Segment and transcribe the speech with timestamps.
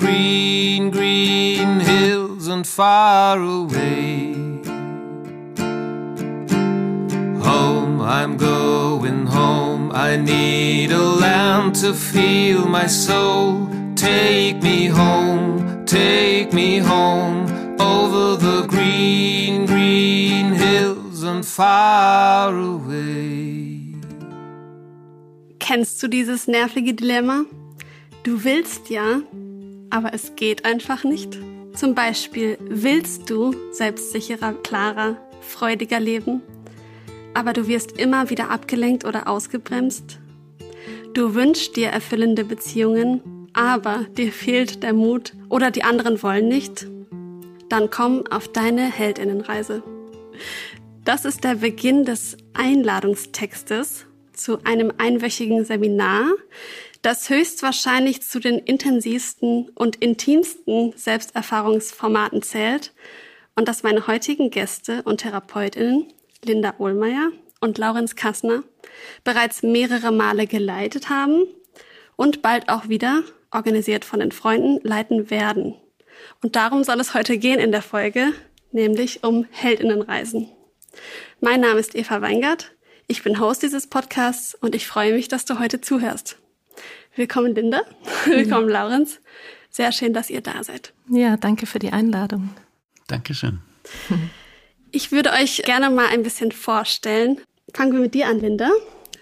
[0.00, 4.32] green, green hills and far away.
[7.48, 9.84] Home, I'm going home.
[9.92, 13.68] I need a land to feel my soul.
[13.94, 17.38] Take me home, take me home
[17.80, 23.50] over the green, green hills and far away.
[25.70, 27.44] kennst du dieses nervige Dilemma?
[28.24, 29.20] Du willst ja,
[29.90, 31.38] aber es geht einfach nicht.
[31.74, 36.42] Zum Beispiel willst du selbstsicherer, klarer, freudiger leben,
[37.34, 40.18] aber du wirst immer wieder abgelenkt oder ausgebremst.
[41.14, 46.86] Du wünschst dir erfüllende Beziehungen, aber dir fehlt der Mut oder die anderen wollen nicht.
[47.68, 49.82] Dann komm auf deine Heldinnenreise.
[51.04, 56.26] Das ist der Beginn des Einladungstextes zu einem einwöchigen Seminar,
[57.02, 62.92] das höchstwahrscheinlich zu den intensivsten und intimsten Selbsterfahrungsformaten zählt
[63.56, 66.12] und das meine heutigen Gäste und Therapeutinnen
[66.44, 68.62] Linda Ohlmeier und Laurenz Kassner
[69.24, 71.46] bereits mehrere Male geleitet haben
[72.16, 75.74] und bald auch wieder, organisiert von den Freunden, leiten werden.
[76.42, 78.32] Und darum soll es heute gehen in der Folge,
[78.72, 80.48] nämlich um Heldinnenreisen.
[81.40, 82.72] Mein Name ist Eva Weingart.
[83.06, 86.38] Ich bin Host dieses Podcasts und ich freue mich, dass du heute zuhörst.
[87.16, 87.82] Willkommen, Linda.
[88.26, 89.20] Willkommen, Laurenz.
[89.70, 90.92] Sehr schön, dass ihr da seid.
[91.08, 92.50] Ja, danke für die Einladung.
[93.06, 93.60] Dankeschön.
[94.92, 97.40] Ich würde euch gerne mal ein bisschen vorstellen.
[97.72, 98.68] Fangen wir mit dir an, Linda.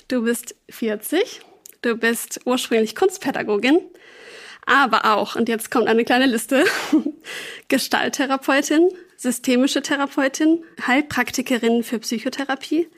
[0.09, 1.43] Du bist 40.
[1.83, 3.79] Du bist ursprünglich Kunstpädagogin,
[4.65, 6.65] aber auch, und jetzt kommt eine kleine Liste,
[7.69, 12.89] Gestalttherapeutin, systemische Therapeutin, Heilpraktikerin für Psychotherapie,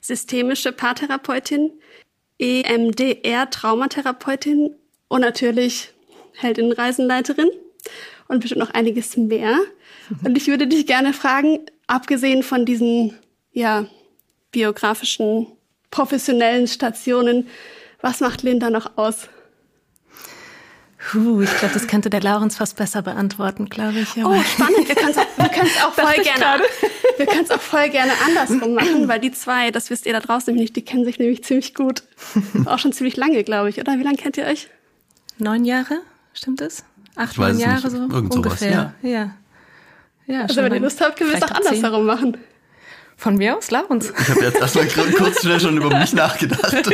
[0.00, 1.70] systemische Paartherapeutin,
[2.40, 4.74] EMDR-Traumatherapeutin
[5.08, 5.92] und natürlich
[6.32, 7.50] Heldinnenreisenleiterin
[8.28, 9.58] und bestimmt noch einiges mehr.
[10.24, 13.16] Und ich würde dich gerne fragen, abgesehen von diesen,
[13.52, 13.86] ja,
[14.50, 15.46] biografischen,
[15.92, 17.46] professionellen Stationen,
[18.00, 19.28] was macht Linda noch aus?
[21.08, 24.16] Puh, ich glaube, das könnte der Laurenz fast besser beantworten, glaube ich.
[24.22, 24.86] Oh, spannend.
[24.86, 26.62] Wir können es auch, wir können's auch voll gerne, gerade.
[27.16, 30.20] wir können es auch voll gerne andersrum machen, weil die zwei, das wisst ihr da
[30.20, 32.02] draußen nämlich nicht, die kennen sich nämlich ziemlich gut.
[32.66, 33.98] Auch schon ziemlich lange, glaube ich, oder?
[33.98, 34.68] Wie lange kennt ihr euch?
[35.38, 36.00] Neun Jahre,
[36.34, 36.84] stimmt es?
[37.16, 38.10] Acht, Ich weiß neun es Jahre nicht.
[38.10, 38.94] so Irgend sowas, ungefähr.
[39.02, 39.08] Ja.
[39.08, 39.30] ja.
[40.26, 40.80] ja Also wenn ihr.
[40.80, 42.36] Lust habt, können wir es auch andersherum machen.
[43.16, 44.12] Von mir aus, Laurenz.
[44.18, 46.90] Ich habe jetzt erstmal kurz schnell schon über mich nachgedacht.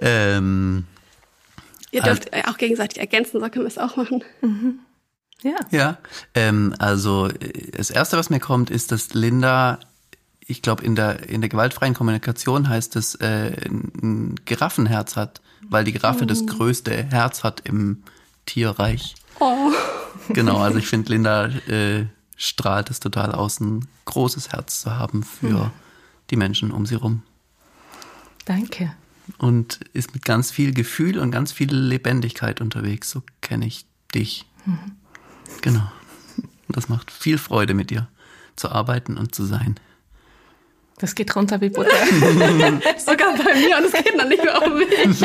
[0.00, 0.84] ähm,
[1.96, 4.22] Ihr dürft auch gegenseitig ergänzen, so können wir es auch machen.
[5.42, 5.58] Ja.
[5.70, 5.98] ja,
[6.34, 9.78] ähm, also äh, das Erste, was mir kommt, ist, dass Linda,
[10.40, 15.84] ich glaube, in der, in der gewaltfreien Kommunikation heißt es, äh, ein Giraffenherz hat, weil
[15.84, 18.02] die Giraffe das größte Herz hat im
[18.46, 19.14] Tierreich.
[19.40, 19.72] Oh.
[20.30, 25.22] Genau, also ich finde, Linda äh, strahlt es total aus, ein großes Herz zu haben
[25.22, 25.70] für
[26.30, 27.22] die Menschen um sie rum.
[28.44, 28.94] Danke.
[29.38, 33.10] Und ist mit ganz viel Gefühl und ganz viel Lebendigkeit unterwegs.
[33.10, 34.46] So kenne ich dich.
[35.62, 35.90] Genau.
[36.36, 38.08] Und das macht viel Freude mit dir
[38.56, 39.78] zu arbeiten und zu sein.
[40.98, 41.90] Das geht runter wie Butter.
[42.98, 45.20] Sogar bei mir und es geht noch nicht mehr um mich.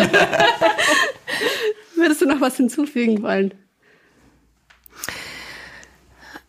[1.95, 3.53] Würdest du noch was hinzufügen wollen?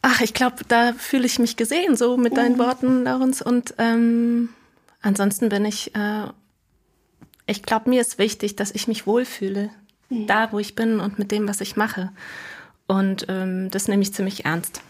[0.02, 3.40] Ach, ich glaube, da fühle ich mich gesehen, so mit deinen Worten, Laurenz.
[3.40, 4.48] Und ähm,
[5.00, 6.24] ansonsten bin ich, äh,
[7.46, 9.70] ich glaube, mir ist wichtig, dass ich mich wohlfühle,
[10.10, 12.12] da, wo ich bin und mit dem, was ich mache.
[12.86, 14.82] Und ähm, das nehme ich ziemlich ernst.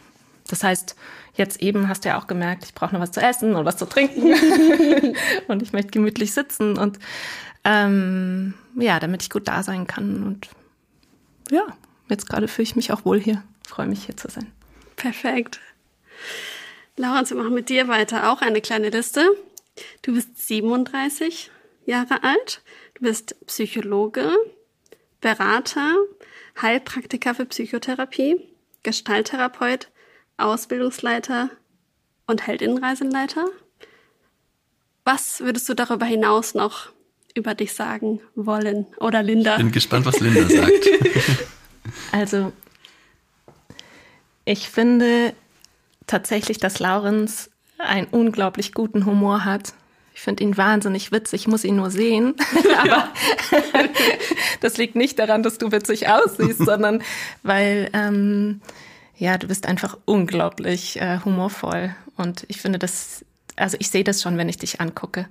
[0.49, 0.97] Das heißt,
[1.35, 3.77] jetzt eben hast du ja auch gemerkt, ich brauche noch was zu essen und was
[3.77, 4.35] zu trinken.
[5.49, 6.99] und ich möchte gemütlich sitzen und
[7.65, 10.25] ähm, ja, damit ich gut da sein kann.
[10.25, 10.49] Und
[11.51, 11.65] ja,
[12.09, 13.43] jetzt gerade fühle ich mich auch wohl hier.
[13.67, 14.51] Freue mich hier zu sein.
[14.97, 15.61] Perfekt.
[16.97, 18.31] Laurens, wir machen mit dir weiter.
[18.33, 19.25] Auch eine kleine Liste.
[20.03, 21.51] Du bist 37
[21.85, 22.63] Jahre alt.
[22.95, 24.31] Du bist Psychologe,
[25.21, 25.95] Berater,
[26.61, 28.37] Heilpraktiker für Psychotherapie,
[28.83, 29.89] Gestalttherapeut,
[30.37, 31.51] Ausbildungsleiter
[32.27, 33.47] und Heldinnenreiseleiter.
[35.05, 36.91] Was würdest du darüber hinaus noch
[37.35, 38.87] über dich sagen wollen?
[38.99, 39.57] Oder Linda?
[39.57, 40.89] Bin gespannt, was Linda sagt.
[42.13, 42.53] Also,
[44.45, 45.35] ich finde
[46.07, 49.75] tatsächlich, dass Laurens einen unglaublich guten Humor hat.
[50.15, 52.35] Ich finde ihn wahnsinnig witzig, ich muss ihn nur sehen.
[52.79, 53.09] Aber
[54.61, 57.03] das liegt nicht daran, dass du witzig aussiehst, sondern
[57.43, 58.61] weil, ähm,
[59.17, 61.95] ja, du bist einfach unglaublich äh, humorvoll.
[62.17, 63.25] Und ich finde das,
[63.57, 65.29] also ich sehe das schon, wenn ich dich angucke.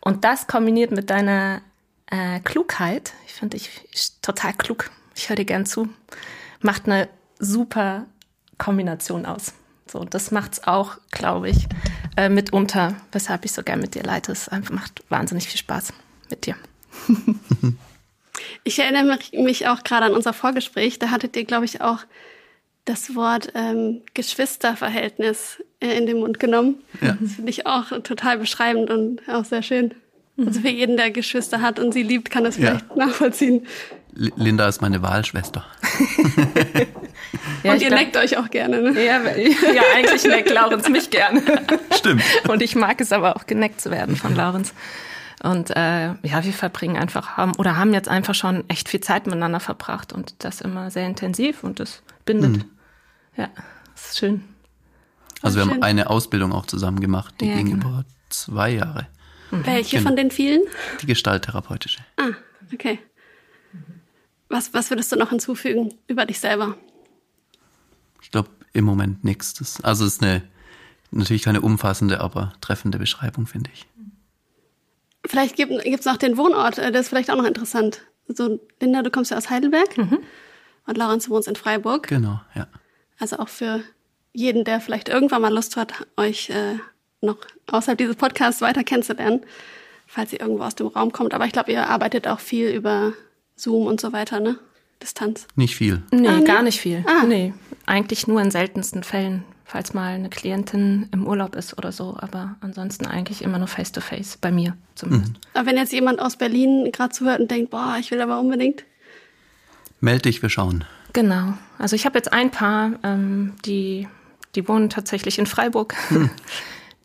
[0.00, 1.60] Und das kombiniert mit deiner
[2.10, 3.70] äh, Klugheit, ich finde dich
[4.22, 5.88] total klug, ich höre dir gern zu,
[6.60, 8.06] macht eine super
[8.58, 9.54] Kombination aus.
[9.90, 11.68] So, das macht's auch, glaube ich,
[12.16, 14.32] äh, mitunter, weshalb ich so gern mit dir leite.
[14.32, 15.92] Es einfach macht wahnsinnig viel Spaß
[16.30, 16.56] mit dir.
[18.64, 20.98] ich erinnere mich auch gerade an unser Vorgespräch.
[20.98, 22.00] Da hattet ihr, glaube ich, auch
[22.84, 26.76] das Wort ähm, Geschwisterverhältnis äh, in den Mund genommen.
[27.00, 27.16] Ja.
[27.20, 29.94] Das finde ich auch total beschreibend und auch sehr schön.
[30.36, 33.06] Also für jeden, der Geschwister hat und sie liebt, kann das vielleicht ja.
[33.06, 33.66] nachvollziehen.
[34.12, 35.64] Linda ist meine Wahlschwester.
[37.62, 39.04] ja, und ihr glaub, leckt euch auch gerne, ne?
[39.04, 39.20] Ja,
[39.74, 41.42] ja eigentlich leckt Laurens mich gerne.
[41.94, 42.22] Stimmt.
[42.48, 44.74] Und ich mag es aber auch geneckt zu werden von Laurens.
[45.42, 49.26] Und äh, ja, wir verbringen einfach haben oder haben jetzt einfach schon echt viel Zeit
[49.26, 52.52] miteinander verbracht und das immer sehr intensiv und das bindet.
[52.52, 52.64] Mhm.
[53.36, 53.50] Ja,
[53.94, 54.44] das ist schön.
[55.42, 55.74] Also wir schön.
[55.74, 57.88] haben eine Ausbildung auch zusammen gemacht, die ja, ging genau.
[57.88, 59.06] über zwei Jahre.
[59.50, 59.66] Mhm.
[59.66, 60.08] Welche genau.
[60.08, 60.62] von den vielen?
[61.02, 62.00] Die gestalttherapeutische.
[62.16, 62.30] Ah,
[62.72, 62.98] okay.
[64.48, 66.76] Was, was würdest du noch hinzufügen über dich selber?
[68.24, 69.82] Ich glaube, im Moment nichts.
[69.84, 70.42] Also es ist eine,
[71.10, 73.86] natürlich keine umfassende, aber treffende Beschreibung, finde ich.
[75.26, 78.00] Vielleicht gibt es noch den Wohnort, äh, der ist vielleicht auch noch interessant.
[78.26, 80.18] So, Linda, du kommst ja aus Heidelberg mhm.
[80.86, 82.08] und Laurens, du wohnst in Freiburg.
[82.08, 82.66] Genau, ja.
[83.18, 83.82] Also auch für
[84.32, 86.78] jeden, der vielleicht irgendwann mal Lust hat, euch äh,
[87.20, 87.36] noch
[87.66, 89.42] außerhalb dieses Podcasts weiter kennenzulernen,
[90.06, 91.34] falls ihr irgendwo aus dem Raum kommt.
[91.34, 93.12] Aber ich glaube, ihr arbeitet auch viel über
[93.54, 94.58] Zoom und so weiter, ne?
[95.04, 95.46] Distanz.
[95.54, 96.02] Nicht viel.
[96.10, 97.04] Nee, ah, gar nicht viel.
[97.06, 97.24] Ah.
[97.26, 97.52] Nee,
[97.84, 102.16] eigentlich nur in seltensten Fällen, falls mal eine Klientin im Urlaub ist oder so.
[102.18, 105.34] Aber ansonsten eigentlich immer nur face-to-face, -face, bei mir zumindest.
[105.34, 105.38] Mhm.
[105.52, 108.84] Aber wenn jetzt jemand aus Berlin gerade zuhört und denkt, boah, ich will aber unbedingt.
[110.00, 110.84] Meld dich, wir schauen.
[111.12, 111.52] Genau.
[111.78, 114.08] Also ich habe jetzt ein paar, ähm, die,
[114.54, 115.94] die wohnen tatsächlich in Freiburg.
[116.08, 116.30] Hm.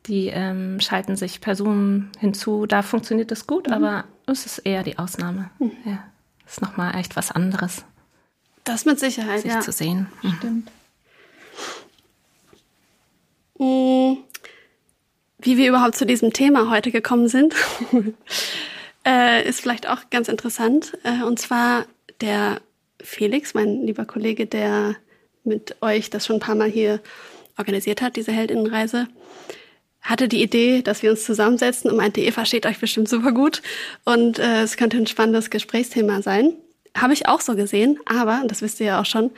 [0.05, 2.65] Die ähm, schalten sich Personen hinzu.
[2.65, 3.73] Da funktioniert das gut, mhm.
[3.73, 5.51] aber es ist eher die Ausnahme.
[5.59, 5.71] Mhm.
[5.85, 6.03] Ja
[6.49, 7.85] ist nochmal echt was anderes.
[8.63, 9.61] Das mit Sicherheit, sich ja.
[9.61, 10.07] zu sehen.
[10.21, 10.33] Mhm.
[10.37, 10.71] Stimmt.
[13.57, 14.17] Mm,
[15.39, 17.55] wie wir überhaupt zu diesem Thema heute gekommen sind,
[19.05, 20.97] äh, ist vielleicht auch ganz interessant.
[21.03, 21.85] Äh, und zwar
[22.21, 22.61] der
[23.01, 24.95] Felix, mein lieber Kollege, der
[25.43, 26.99] mit euch das schon ein paar Mal hier
[27.57, 29.07] organisiert hat, diese Heldinnenreise,
[30.01, 33.61] hatte die Idee, dass wir uns zusammensetzen und meinte, ihr versteht euch bestimmt super gut
[34.05, 36.53] und äh, es könnte ein spannendes Gesprächsthema sein.
[36.97, 39.31] Habe ich auch so gesehen, aber, das wisst ihr ja auch schon,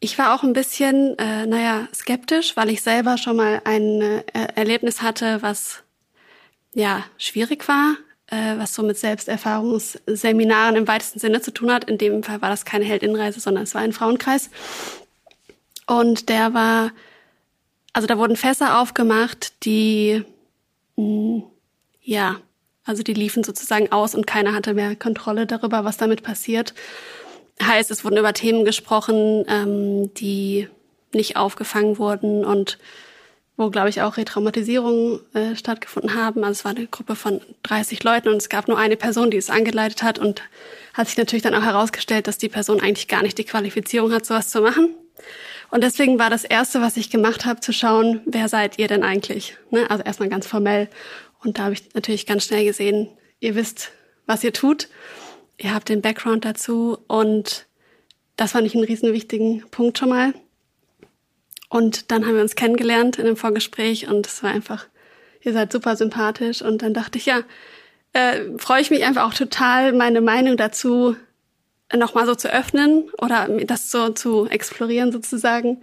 [0.00, 4.22] ich war auch ein bisschen, äh, naja, skeptisch, weil ich selber schon mal ein äh,
[4.54, 5.82] Erlebnis hatte, was
[6.74, 7.96] ja schwierig war,
[8.26, 11.84] äh, was so mit Selbsterfahrungsseminaren im weitesten Sinne zu tun hat.
[11.84, 14.50] In dem Fall war das keine Heldinnenreise, sondern es war ein Frauenkreis.
[15.86, 16.90] Und der war
[17.94, 20.24] also da wurden Fässer aufgemacht, die,
[20.96, 21.42] mh, hm,
[22.02, 22.36] ja,
[22.84, 26.74] also die liefen sozusagen aus und keiner hatte mehr Kontrolle darüber, was damit passiert.
[27.62, 30.68] Heißt, es wurden über Themen gesprochen, ähm, die
[31.12, 32.78] nicht aufgefangen wurden und
[33.56, 36.42] wo, glaube ich, auch Retraumatisierungen äh, stattgefunden haben.
[36.42, 39.36] Also es war eine Gruppe von 30 Leuten und es gab nur eine Person, die
[39.36, 40.42] es angeleitet hat und
[40.92, 44.26] hat sich natürlich dann auch herausgestellt, dass die Person eigentlich gar nicht die Qualifizierung hat,
[44.26, 44.94] sowas zu machen.
[45.70, 49.02] Und deswegen war das Erste, was ich gemacht habe, zu schauen, wer seid ihr denn
[49.04, 49.56] eigentlich?
[49.70, 49.88] Ne?
[49.88, 50.88] Also erstmal ganz formell.
[51.44, 53.08] Und da habe ich natürlich ganz schnell gesehen,
[53.40, 53.92] ihr wisst,
[54.26, 54.88] was ihr tut.
[55.58, 56.98] Ihr habt den Background dazu.
[57.06, 57.66] Und
[58.36, 60.34] das fand ich einen riesen wichtigen Punkt schon mal.
[61.68, 64.86] Und dann haben wir uns kennengelernt in einem Vorgespräch und es war einfach,
[65.42, 66.62] ihr seid super sympathisch.
[66.62, 67.42] Und dann dachte ich, ja,
[68.12, 71.16] äh, freue ich mich einfach auch total, meine Meinung dazu
[71.94, 75.82] nochmal so zu öffnen oder das so zu explorieren sozusagen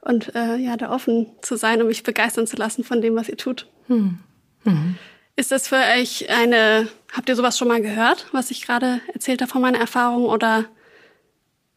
[0.00, 3.28] und äh, ja, da offen zu sein und mich begeistern zu lassen von dem, was
[3.28, 3.68] ihr tut.
[3.86, 4.18] Hm.
[4.64, 4.96] Mhm.
[5.36, 9.42] Ist das für euch eine, habt ihr sowas schon mal gehört, was ich gerade erzählt
[9.42, 10.64] habe von meiner Erfahrung oder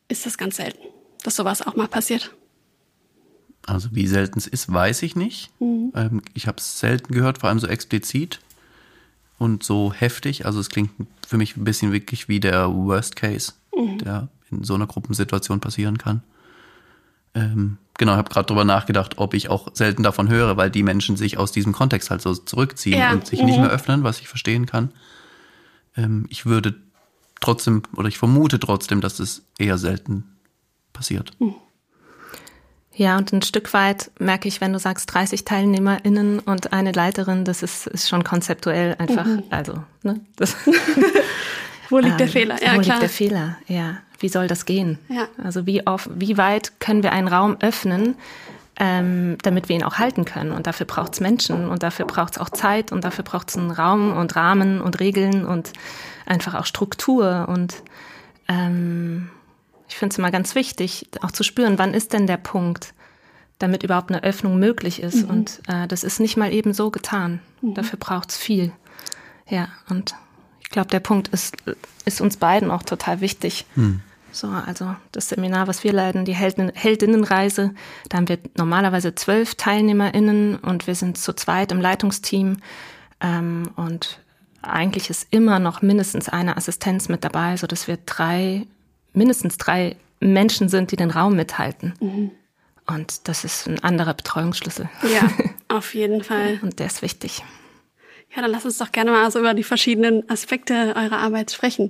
[0.07, 0.79] ist das ganz selten,
[1.23, 2.33] dass sowas auch mal passiert?
[3.65, 5.51] Also wie selten es ist, weiß ich nicht.
[5.59, 5.91] Mhm.
[5.95, 8.39] Ähm, ich habe es selten gehört, vor allem so explizit
[9.37, 10.45] und so heftig.
[10.45, 10.91] Also es klingt
[11.27, 13.97] für mich ein bisschen wirklich wie der Worst Case mhm.
[13.99, 16.23] der in so einer Gruppensituation passieren kann.
[17.35, 20.83] Ähm, genau, ich habe gerade drüber nachgedacht, ob ich auch selten davon höre, weil die
[20.83, 23.11] Menschen sich aus diesem Kontext halt so zurückziehen ja.
[23.11, 23.45] und sich mhm.
[23.45, 24.91] nicht mehr öffnen, was ich verstehen kann.
[25.95, 26.75] Ähm, ich würde
[27.41, 30.23] trotzdem, oder ich vermute trotzdem, dass es eher selten
[30.93, 31.31] passiert.
[32.93, 37.45] Ja, und ein Stück weit merke ich, wenn du sagst 30 TeilnehmerInnen und eine Leiterin,
[37.45, 39.43] das ist, ist schon konzeptuell einfach, mhm.
[39.49, 40.19] also, ne?
[40.35, 40.57] Das
[41.89, 42.61] wo liegt ähm, der Fehler?
[42.61, 42.97] Ja, wo klar.
[42.97, 43.57] liegt der Fehler?
[43.67, 43.99] Ja.
[44.19, 44.99] Wie soll das gehen?
[45.07, 45.27] Ja.
[45.43, 48.15] Also wie oft, wie weit können wir einen Raum öffnen,
[48.79, 50.51] ähm, damit wir ihn auch halten können?
[50.51, 53.57] Und dafür braucht es Menschen und dafür braucht es auch Zeit und dafür braucht es
[53.57, 55.71] einen Raum und Rahmen und Regeln und
[56.25, 57.81] einfach auch Struktur und
[58.47, 59.29] ähm,
[59.87, 62.93] ich finde es immer ganz wichtig, auch zu spüren, wann ist denn der Punkt,
[63.57, 65.23] damit überhaupt eine Öffnung möglich ist.
[65.23, 65.29] Mhm.
[65.29, 67.41] Und äh, das ist nicht mal eben so getan.
[67.61, 67.73] Mhm.
[67.73, 68.71] Dafür braucht es viel.
[69.47, 70.15] Ja, und
[70.61, 71.57] ich glaube, der Punkt ist,
[72.05, 73.65] ist uns beiden auch total wichtig.
[73.75, 74.01] Mhm.
[74.39, 77.73] So, also das Seminar, was wir leiten, die Heldinnen, Heldinnenreise,
[78.07, 82.57] da haben wir normalerweise zwölf TeilnehmerInnen und wir sind zu zweit im Leitungsteam.
[83.19, 84.21] Ähm, und
[84.61, 88.65] eigentlich ist immer noch mindestens eine Assistenz mit dabei, so dass wir drei,
[89.11, 91.93] mindestens drei Menschen sind, die den Raum mithalten.
[91.99, 92.31] Mhm.
[92.87, 94.89] Und das ist ein anderer Betreuungsschlüssel.
[95.03, 95.29] Ja,
[95.67, 96.59] auf jeden Fall.
[96.61, 97.43] Und der ist wichtig.
[98.33, 101.89] Ja, dann lass uns doch gerne mal so über die verschiedenen Aspekte eurer Arbeit sprechen.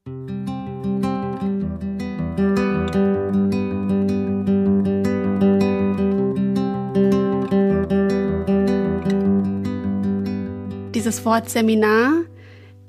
[11.00, 12.26] Dieses Wort Seminar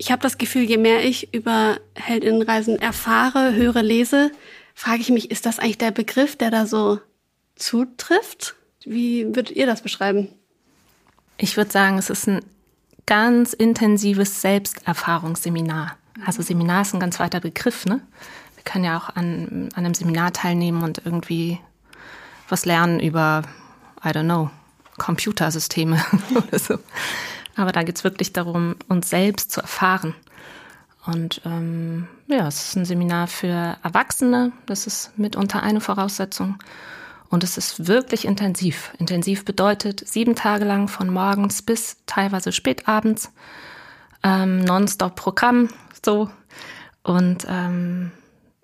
[0.01, 4.31] ich habe das Gefühl, je mehr ich über Heldinnenreisen erfahre, höre, lese,
[4.73, 6.99] frage ich mich, ist das eigentlich der Begriff, der da so
[7.55, 8.55] zutrifft?
[8.83, 10.29] Wie würdet ihr das beschreiben?
[11.37, 12.43] Ich würde sagen, es ist ein
[13.05, 15.95] ganz intensives Selbsterfahrungsseminar.
[16.25, 18.01] Also Seminar ist ein ganz weiter Begriff, ne?
[18.55, 21.59] Wir können ja auch an, an einem Seminar teilnehmen und irgendwie
[22.49, 23.43] was lernen über,
[24.03, 24.49] I don't know,
[24.97, 26.03] Computersysteme
[26.35, 26.79] oder so.
[27.61, 30.15] Aber da geht es wirklich darum, uns selbst zu erfahren.
[31.05, 34.51] Und ähm, ja, es ist ein Seminar für Erwachsene.
[34.65, 36.57] Das ist mitunter eine Voraussetzung.
[37.29, 38.91] Und es ist wirklich intensiv.
[38.97, 43.31] Intensiv bedeutet sieben Tage lang von morgens bis teilweise spätabends.
[44.21, 45.69] Ähm, Nonstop-Programm,
[46.05, 46.29] so.
[47.03, 48.11] Und ähm,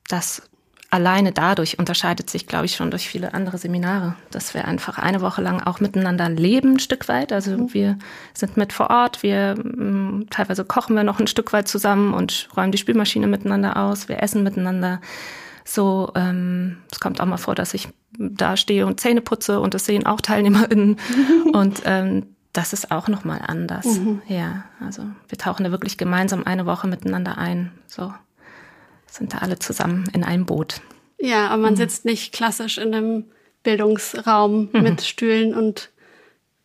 [0.08, 0.44] das
[0.90, 5.22] alleine dadurch unterscheidet sich, glaube ich, schon durch viele andere Seminare, dass wir einfach eine
[5.22, 7.34] Woche lang auch miteinander leben, ein Stück weit.
[7.34, 7.74] Also mhm.
[7.74, 7.98] wir
[8.34, 12.48] sind mit vor Ort, wir mm, teilweise kochen wir noch ein Stück weit zusammen und
[12.56, 15.02] räumen die Spülmaschine miteinander aus, wir essen miteinander.
[15.66, 19.74] So, ähm, es kommt auch mal vor, dass ich da stehe und Zähne putze und
[19.74, 20.98] das sehen auch TeilnehmerInnen.
[21.54, 23.86] und ähm, das ist auch nochmal anders.
[23.86, 24.22] Mhm.
[24.28, 27.72] Ja, also wir tauchen da wirklich gemeinsam eine Woche miteinander ein.
[27.86, 28.14] So
[29.18, 30.82] sind da alle zusammen in einem Boot.
[31.20, 31.78] Ja, aber man mhm.
[31.78, 33.26] sitzt nicht klassisch in einem
[33.64, 34.82] Bildungsraum mhm.
[34.82, 35.90] mit Stühlen und,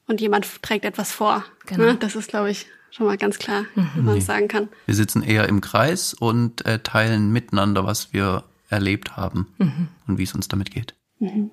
[0.06, 1.44] und jemand trägt etwas vor.
[1.66, 1.84] Genau.
[1.84, 1.96] Ne?
[1.96, 3.90] Das ist, glaube ich, schon mal ganz klar, mhm.
[3.94, 4.68] wie man es sagen kann.
[4.86, 9.88] Wir sitzen eher im Kreis und äh, teilen miteinander, was wir erlebt haben mhm.
[10.06, 10.94] und wie es uns damit geht.
[11.18, 11.50] Mhm.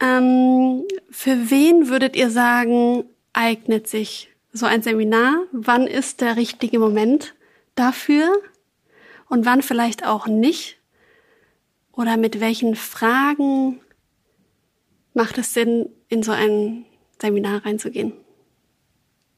[0.00, 6.78] Ähm, für wen würdet ihr sagen, eignet sich so ein Seminar, wann ist der richtige
[6.78, 7.34] Moment
[7.74, 8.32] dafür
[9.28, 10.78] und wann vielleicht auch nicht?
[11.92, 13.80] Oder mit welchen Fragen
[15.12, 16.86] macht es Sinn, in so ein
[17.20, 18.12] Seminar reinzugehen?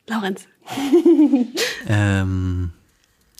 [0.06, 0.46] Laurenz.
[1.88, 2.72] ähm,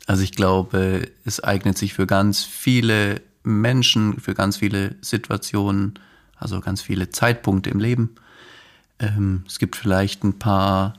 [0.07, 5.99] also ich glaube, es eignet sich für ganz viele Menschen, für ganz viele Situationen,
[6.37, 8.15] also ganz viele Zeitpunkte im Leben.
[8.99, 10.95] Ähm, es gibt vielleicht ein paar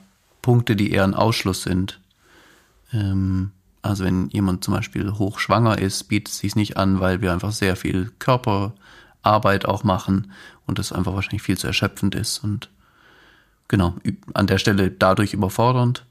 [0.48, 2.00] Punkte, die eher ein Ausschluss sind.
[2.94, 3.50] Ähm,
[3.82, 7.52] also wenn jemand zum Beispiel hochschwanger ist, bietet es sich nicht an, weil wir einfach
[7.52, 10.32] sehr viel Körperarbeit auch machen
[10.66, 12.70] und das einfach wahrscheinlich viel zu erschöpfend ist und
[13.68, 13.94] genau,
[14.32, 16.06] an der Stelle dadurch überfordernd.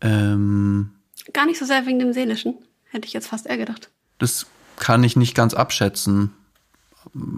[0.00, 0.92] Ähm,
[1.34, 2.54] Gar nicht so sehr wegen dem Seelischen,
[2.88, 3.90] hätte ich jetzt fast eher gedacht.
[4.16, 6.30] Das kann ich nicht ganz abschätzen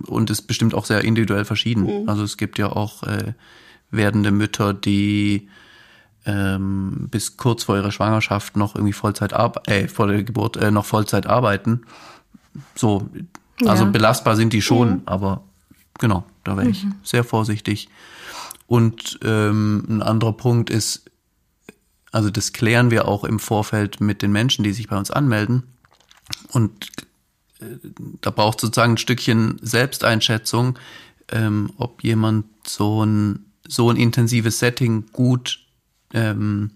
[0.07, 2.02] und ist bestimmt auch sehr individuell verschieden.
[2.02, 2.09] Mhm.
[2.09, 3.33] Also es gibt ja auch äh,
[3.91, 5.49] werdende Mütter, die
[6.26, 9.33] ähm, bis kurz vor ihrer Schwangerschaft noch irgendwie Vollzeit
[9.67, 11.83] äh, vor der Geburt äh, noch Vollzeit arbeiten.
[12.75, 13.09] So,
[13.64, 13.91] also ja.
[13.91, 15.02] belastbar sind die schon, mhm.
[15.07, 15.43] aber
[15.99, 16.95] genau, da wäre ich mhm.
[17.02, 17.88] sehr vorsichtig.
[18.67, 21.11] Und ähm, ein anderer Punkt ist,
[22.11, 25.64] also das klären wir auch im Vorfeld mit den Menschen, die sich bei uns anmelden.
[26.52, 26.88] Und
[27.61, 27.64] äh,
[28.21, 30.79] da braucht sozusagen ein Stückchen Selbsteinschätzung,
[31.31, 35.61] ähm, ob jemand so ein so ein intensives Setting gut
[36.12, 36.71] ähm,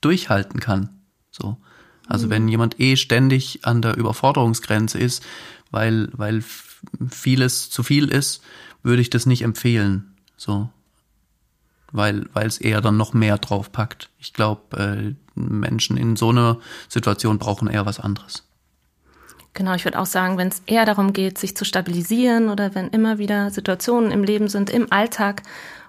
[0.00, 0.90] durchhalten kann.
[1.30, 1.56] So.
[2.06, 2.30] Also mhm.
[2.30, 5.24] wenn jemand eh ständig an der Überforderungsgrenze ist,
[5.70, 6.42] weil, weil
[7.10, 8.42] vieles zu viel ist,
[8.82, 10.14] würde ich das nicht empfehlen.
[10.36, 10.70] So.
[11.90, 14.10] weil es eher dann noch mehr draufpackt.
[14.18, 18.44] Ich glaube, äh, Menschen in so einer Situation brauchen eher was anderes.
[19.54, 22.88] Genau, ich würde auch sagen, wenn es eher darum geht, sich zu stabilisieren oder wenn
[22.90, 25.42] immer wieder Situationen im Leben sind, im Alltag,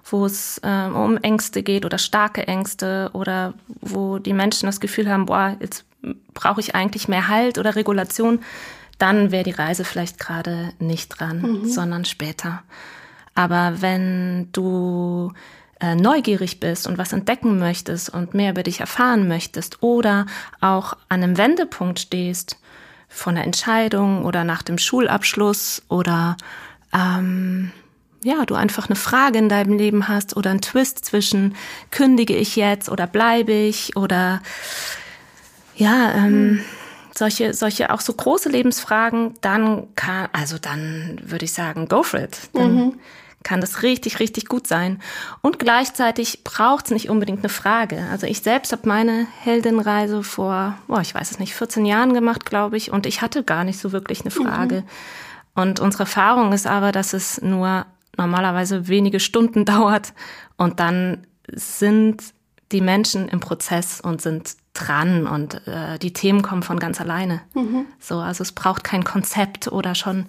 [0.04, 5.10] wo es äh, um Ängste geht oder starke Ängste oder wo die Menschen das Gefühl
[5.10, 5.84] haben, boah, jetzt
[6.34, 8.40] brauche ich eigentlich mehr Halt oder Regulation,
[8.98, 11.68] dann wäre die Reise vielleicht gerade nicht dran, mhm.
[11.68, 12.62] sondern später.
[13.34, 15.32] Aber wenn du
[15.80, 20.26] äh, neugierig bist und was entdecken möchtest und mehr über dich erfahren möchtest oder
[20.60, 22.58] auch an einem Wendepunkt stehst,
[23.10, 26.36] von der Entscheidung oder nach dem Schulabschluss oder
[26.94, 27.72] ähm,
[28.22, 31.56] ja, du einfach eine Frage in deinem Leben hast oder einen Twist zwischen
[31.90, 34.42] kündige ich jetzt oder bleibe ich oder
[35.76, 36.64] ja, ähm, mhm.
[37.14, 42.20] solche, solche auch so große Lebensfragen, dann kann, also dann würde ich sagen, go for
[42.20, 42.36] it.
[42.52, 43.00] Dann mhm.
[43.42, 45.00] kann das richtig, richtig gut sein.
[45.40, 48.04] Und gleichzeitig braucht es nicht unbedingt eine Frage.
[48.12, 52.44] Also ich selbst habe meine Heldenreise vor, oh, ich weiß es nicht, 14 Jahren gemacht,
[52.44, 54.82] glaube ich, und ich hatte gar nicht so wirklich eine Frage.
[54.82, 54.84] Mhm.
[55.54, 57.86] Und unsere Erfahrung ist aber, dass es nur
[58.20, 60.12] normalerweise wenige Stunden dauert
[60.56, 62.22] und dann sind
[62.72, 67.40] die Menschen im Prozess und sind dran und äh, die Themen kommen von ganz alleine.
[67.54, 67.86] Mhm.
[67.98, 70.26] So, also es braucht kein Konzept oder schon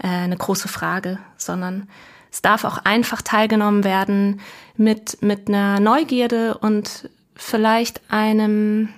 [0.00, 1.88] äh, eine große Frage, sondern
[2.30, 4.40] es darf auch einfach teilgenommen werden
[4.76, 8.90] mit mit einer Neugierde und vielleicht einem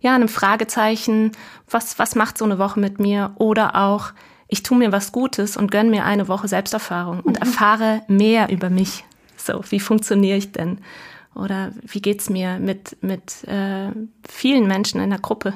[0.00, 1.32] ja einem Fragezeichen,
[1.68, 4.12] was was macht so eine Woche mit mir oder auch
[4.48, 7.42] ich tue mir was Gutes und gönn mir eine Woche Selbsterfahrung und mhm.
[7.42, 9.04] erfahre mehr über mich.
[9.36, 10.78] So, wie funktioniere ich denn?
[11.34, 13.90] Oder wie geht's mir mit, mit äh,
[14.28, 15.52] vielen Menschen in der Gruppe,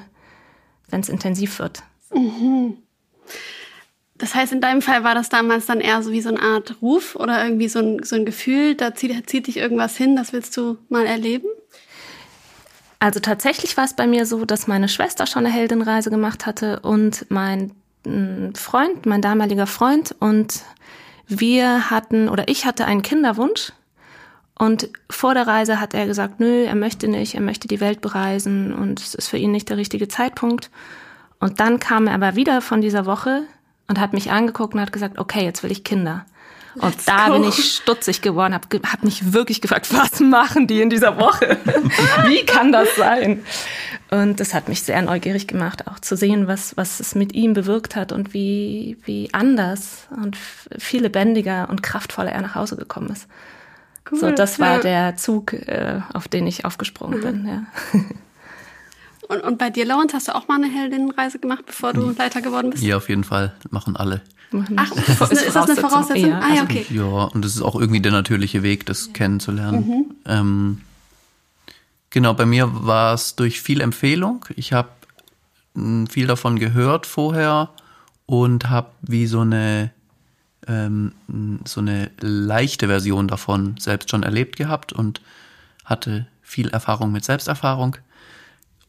[0.91, 1.83] wenn es intensiv wird?
[2.15, 2.77] Mhm.
[4.19, 6.77] Das heißt, in deinem Fall war das damals dann eher so wie so eine Art
[6.83, 10.35] Ruf oder irgendwie so ein, so ein Gefühl, da zieht, zieht dich irgendwas hin, das
[10.35, 11.49] willst du mal erleben?
[12.99, 16.81] Also tatsächlich war es bei mir so, dass meine Schwester schon eine Heldenreise gemacht hatte
[16.81, 17.73] und mein
[18.05, 20.63] mm, Freund, mein damaliger Freund und
[21.27, 23.73] wir hatten oder ich hatte einen Kinderwunsch
[24.61, 28.03] und vor der Reise hat er gesagt, nö, er möchte nicht, er möchte die Welt
[28.03, 30.71] bereisen und es ist für ihn nicht der richtige Zeitpunkt.
[31.39, 33.45] Und dann kam er aber wieder von dieser Woche
[33.89, 36.27] und hat mich angeguckt und hat gesagt, okay, jetzt will ich Kinder.
[36.77, 37.35] Und Let's da go.
[37.35, 41.59] bin ich stutzig geworden, habe hab mich wirklich gefragt, was machen die in dieser Woche?
[42.27, 43.45] Wie kann das sein?
[44.11, 47.53] Und das hat mich sehr neugierig gemacht, auch zu sehen, was, was es mit ihm
[47.53, 53.11] bewirkt hat und wie, wie anders und viel lebendiger und kraftvoller er nach Hause gekommen
[53.11, 53.29] ist.
[54.11, 54.19] Cool.
[54.19, 54.81] So, das war ja.
[54.81, 57.23] der Zug, äh, auf den ich aufgesprungen mhm.
[57.23, 57.47] bin.
[57.47, 58.01] Ja.
[59.29, 62.43] Und, und bei dir, Lawrence, hast du auch mal eine Heldinnenreise gemacht, bevor du Leiter
[62.43, 62.83] geworden bist?
[62.83, 63.55] Ja, auf jeden Fall.
[63.71, 64.23] Machen alle.
[64.77, 66.31] Ach, ist das, ist das eine Voraussetzung?
[66.31, 66.43] Eher.
[66.43, 66.87] Ah, ja, okay.
[66.91, 69.87] Ja, und es ist auch irgendwie der natürliche Weg, das kennenzulernen.
[69.87, 70.05] Mhm.
[70.27, 70.81] Ähm,
[72.11, 74.45] genau, bei mir war es durch viel Empfehlung.
[74.57, 74.89] Ich habe
[75.75, 77.71] hm, viel davon gehört vorher
[78.27, 79.93] und habe wie so eine
[80.67, 81.13] ähm,
[81.65, 85.21] so eine leichte Version davon selbst schon erlebt gehabt und
[85.85, 87.97] hatte viel Erfahrung mit Selbsterfahrung.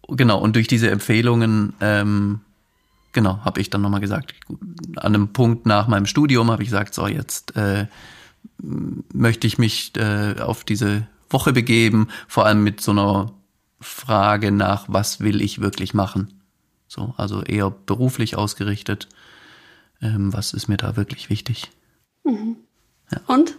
[0.08, 2.42] Genau, und durch diese Empfehlungen, ähm,
[3.12, 6.94] genau, habe ich dann nochmal gesagt, an einem Punkt nach meinem Studium habe ich gesagt,
[6.94, 7.88] so jetzt äh,
[8.58, 13.32] möchte ich mich äh, auf diese Woche begeben, vor allem mit so einer
[13.80, 16.42] Frage nach, was will ich wirklich machen?
[16.88, 19.08] So, also eher beruflich ausgerichtet
[20.02, 21.72] ähm, was ist mir da wirklich wichtig.
[22.24, 22.58] Mhm.
[23.12, 23.22] Ja.
[23.28, 23.58] Und?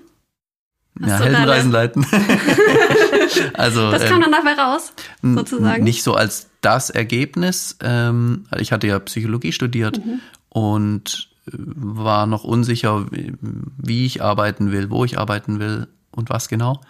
[1.01, 2.07] Hast ja, Heldenreisen leiten.
[3.55, 5.85] also, das kam ähm, dann dabei raus, sozusagen.
[5.85, 7.79] Nicht so als das Ergebnis.
[7.81, 10.21] Ähm, ich hatte ja Psychologie studiert mhm.
[10.51, 16.49] und äh, war noch unsicher, wie ich arbeiten will, wo ich arbeiten will und was
[16.49, 16.83] genau.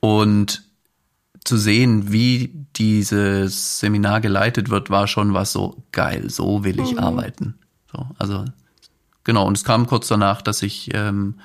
[0.00, 0.62] Und
[1.44, 6.28] zu sehen, wie dieses Seminar geleitet wird, war schon was so geil.
[6.28, 6.98] So will ich mhm.
[6.98, 7.54] arbeiten.
[7.90, 8.44] So, also
[9.24, 11.36] genau, und es kam kurz danach, dass ich ähm,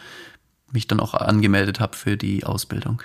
[0.73, 3.01] mich dann auch angemeldet habe für die Ausbildung.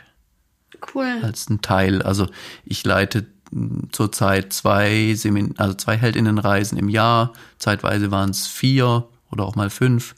[0.94, 1.20] Cool.
[1.22, 2.02] Als ein Teil.
[2.02, 2.26] Also
[2.64, 7.32] ich leite hm, zurzeit zwei Semin also zwei Heldinnenreisen im Jahr.
[7.58, 10.14] Zeitweise waren es vier oder auch mal fünf.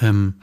[0.00, 0.34] Ähm,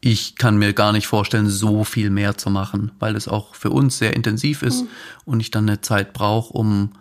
[0.00, 3.70] ich kann mir gar nicht vorstellen, so viel mehr zu machen, weil es auch für
[3.70, 4.88] uns sehr intensiv ist mhm.
[5.26, 6.92] und ich dann eine Zeit brauche, um,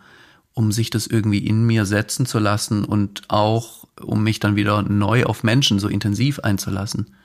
[0.53, 4.81] um sich das irgendwie in mir setzen zu lassen und auch um mich dann wieder
[4.81, 7.15] neu auf Menschen so intensiv einzulassen.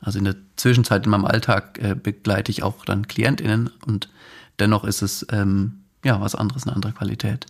[0.00, 4.08] Also in der Zwischenzeit in meinem Alltag äh, begleite ich auch dann KlientInnen und
[4.58, 7.46] dennoch ist es ähm, ja was anderes, eine andere Qualität.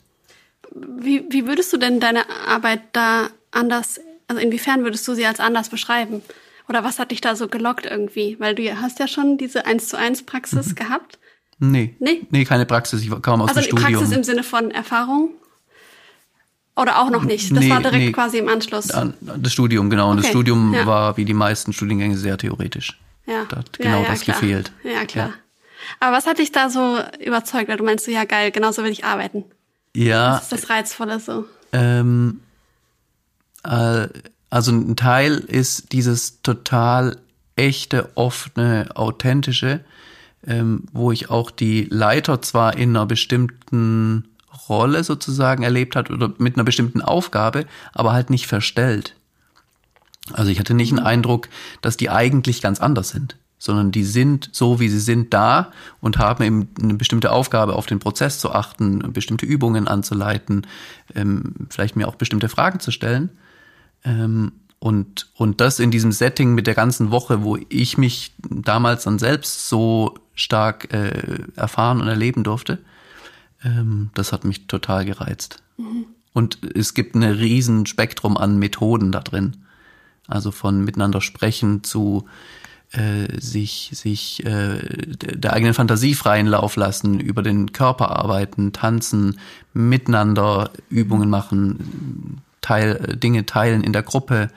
[0.74, 5.40] Wie, wie würdest du denn deine Arbeit da anders, also inwiefern würdest du sie als
[5.40, 6.22] anders beschreiben?
[6.68, 8.36] Oder was hat dich da so gelockt irgendwie?
[8.40, 10.74] Weil du hast ja schon diese 1 zu 1 Praxis mhm.
[10.74, 11.18] gehabt.
[11.58, 11.94] Nee.
[12.00, 12.22] Nee?
[12.30, 13.02] Nee, keine Praxis.
[13.02, 13.86] Ich kam aus also dem Studium.
[13.86, 15.30] Also Praxis im Sinne von Erfahrung?
[16.76, 17.50] Oder auch noch nicht?
[17.52, 18.12] Das nee, war direkt nee.
[18.12, 18.88] quasi im Anschluss.
[18.88, 20.10] Das Studium, genau.
[20.10, 20.22] Und okay.
[20.22, 20.86] das Studium ja.
[20.86, 22.98] war wie die meisten Studiengänge sehr theoretisch.
[23.26, 23.46] Ja.
[23.48, 24.38] Da hat genau ja, ja, das klar.
[24.38, 24.72] gefehlt.
[24.84, 25.32] Ja, klar.
[26.00, 27.68] Aber was hat dich da so überzeugt?
[27.68, 29.44] Weil du meinst so, ja geil, genauso will ich arbeiten.
[29.94, 30.34] Ja.
[30.34, 31.46] Was ist das Reizvolle so?
[31.72, 32.40] Ähm,
[33.64, 34.08] äh,
[34.50, 37.18] also ein Teil ist dieses total
[37.56, 39.80] echte, offene, authentische,
[40.46, 44.28] ähm, wo ich auch die Leiter zwar in einer bestimmten
[44.68, 49.14] Rolle sozusagen erlebt hat oder mit einer bestimmten Aufgabe, aber halt nicht verstellt.
[50.32, 51.48] Also ich hatte nicht den Eindruck,
[51.82, 56.18] dass die eigentlich ganz anders sind, sondern die sind so, wie sie sind, da und
[56.18, 60.66] haben eben eine bestimmte Aufgabe, auf den Prozess zu achten, bestimmte Übungen anzuleiten,
[61.14, 63.30] ähm, vielleicht mir auch bestimmte Fragen zu stellen.
[64.04, 69.04] Ähm, und, und das in diesem Setting mit der ganzen Woche, wo ich mich damals
[69.04, 72.78] dann selbst so stark äh, erfahren und erleben durfte,
[73.66, 75.62] ähm, das hat mich total gereizt.
[75.76, 76.06] Mhm.
[76.32, 79.58] Und es gibt ein riesen Spektrum an Methoden da drin.
[80.28, 82.26] Also von miteinander sprechen zu
[82.92, 89.38] äh, sich, sich äh, der eigenen Fantasie freien Lauf lassen, über den Körper arbeiten, tanzen,
[89.72, 94.50] miteinander Übungen machen, Teil, Dinge teilen in der Gruppe.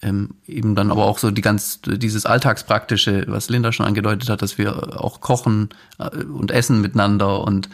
[0.00, 4.42] Ähm, eben dann aber auch so die ganz dieses alltagspraktische, was Linda schon angedeutet hat,
[4.42, 7.68] dass wir auch kochen äh, und essen miteinander und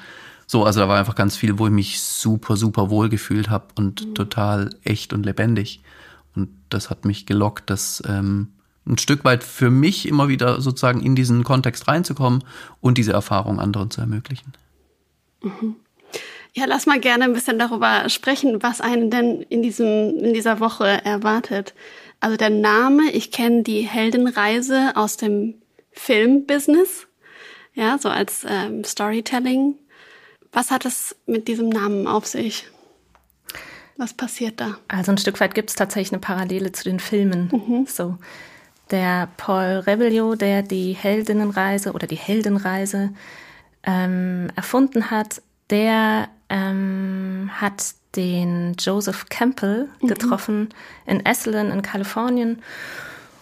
[0.51, 3.67] so, also da war einfach ganz viel, wo ich mich super, super wohl gefühlt habe
[3.77, 4.15] und mhm.
[4.15, 5.83] total echt und lebendig.
[6.35, 8.49] Und das hat mich gelockt, das ähm,
[8.87, 12.45] ein Stück weit für mich immer wieder sozusagen in diesen Kontext reinzukommen
[12.81, 14.55] und diese Erfahrung anderen zu ermöglichen.
[15.43, 15.77] Mhm.
[16.55, 20.61] Ja, lass mal gerne ein bisschen darüber sprechen, was einen denn in diesem, in dieser
[20.61, 21.75] Woche erwartet.
[22.21, 25.57] Also der Name, ich kenne die Heldenreise aus dem
[25.93, 27.07] Filmbusiness,
[27.75, 29.75] ja, so als ähm, Storytelling
[30.53, 32.67] was hat es mit diesem Namen auf sich?
[33.97, 34.79] Was passiert da?
[34.87, 37.51] Also ein Stück weit gibt es tatsächlich eine Parallele zu den Filmen.
[37.53, 37.87] Mhm.
[37.87, 38.17] So.
[38.91, 43.11] Der Paul Rebello, der die Heldinnenreise oder die Heldenreise
[43.83, 50.07] ähm, erfunden hat, der ähm, hat den Joseph Campbell mhm.
[50.07, 50.69] getroffen
[51.05, 52.63] in Esalen in Kalifornien.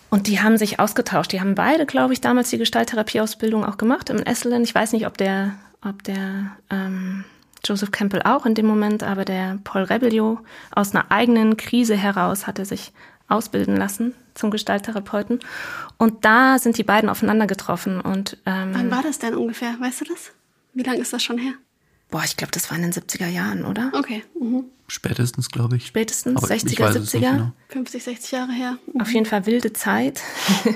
[0.09, 1.33] Und die haben sich ausgetauscht.
[1.33, 4.62] Die haben beide, glaube ich, damals die Gestalttherapieausbildung auch gemacht in Esalen.
[4.62, 7.25] Ich weiß nicht, ob der ob der ähm,
[7.65, 12.47] Joseph Campbell auch in dem Moment, aber der Paul Rebello aus einer eigenen Krise heraus
[12.47, 12.93] hatte sich
[13.29, 15.41] ausbilden lassen zum Gestalttherapeuten.
[15.99, 18.01] Und da sind die beiden aufeinander getroffen.
[18.01, 19.75] Und, ähm, Wann war das denn ungefähr?
[19.81, 20.33] Weißt du das?
[20.75, 21.55] Wie lange ist das schon her?
[22.11, 23.91] Boah, ich glaube, das war in den 70er Jahren, oder?
[23.95, 24.23] Okay.
[24.41, 24.65] Mhm.
[24.87, 25.87] Spätestens, glaube ich.
[25.87, 27.19] Spätestens, Aber 60er, 70er.
[27.19, 27.53] Genau.
[27.71, 28.79] 50, 60 Jahre her.
[28.93, 29.01] Mhm.
[29.01, 30.21] Auf jeden Fall wilde Zeit.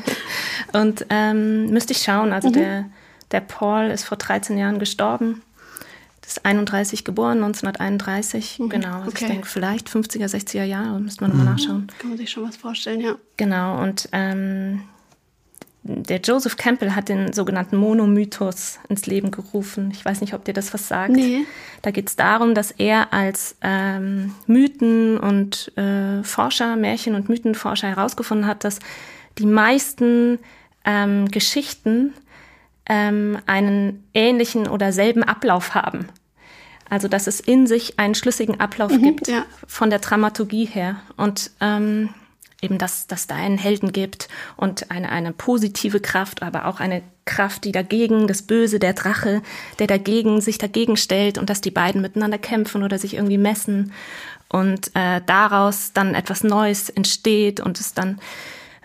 [0.73, 2.55] und ähm, müsste ich schauen, also mhm.
[2.55, 2.91] der
[3.31, 5.43] der Paul ist vor 13 Jahren gestorben.
[6.21, 8.59] Das ist 31 geboren, 1931.
[8.59, 8.99] Mhm, genau.
[8.99, 9.25] Also okay.
[9.25, 11.39] ich denke, vielleicht 50er, 60er Jahre, müsste man mhm.
[11.39, 11.87] nochmal nachschauen.
[11.99, 13.17] Kann man sich schon was vorstellen, ja.
[13.37, 13.83] Genau.
[13.83, 14.83] Und ähm,
[15.83, 19.91] der Joseph Campbell hat den sogenannten Monomythos ins Leben gerufen.
[19.93, 21.11] Ich weiß nicht, ob dir das was sagt.
[21.11, 21.47] Nee.
[21.81, 27.89] Da geht es darum, dass er als ähm, Mythen- und äh, Forscher, Märchen- und Mythenforscher
[27.89, 28.79] herausgefunden hat, dass
[29.39, 30.39] die meisten
[30.85, 32.13] ähm, Geschichten
[32.91, 36.09] ähm, einen ähnlichen oder selben Ablauf haben.
[36.91, 39.47] Also dass es in sich einen schlüssigen Ablauf mhm, gibt ja.
[39.67, 40.97] von der Dramaturgie her.
[41.17, 42.09] Und ähm,
[42.61, 47.03] eben, dass, dass da einen Helden gibt und eine, eine positive Kraft, aber auch eine
[47.27, 49.41] Kraft, die dagegen, das Böse, der Drache,
[49.79, 53.93] der dagegen, sich dagegen stellt und dass die beiden miteinander kämpfen oder sich irgendwie messen
[54.49, 58.19] und äh, daraus dann etwas Neues entsteht und es dann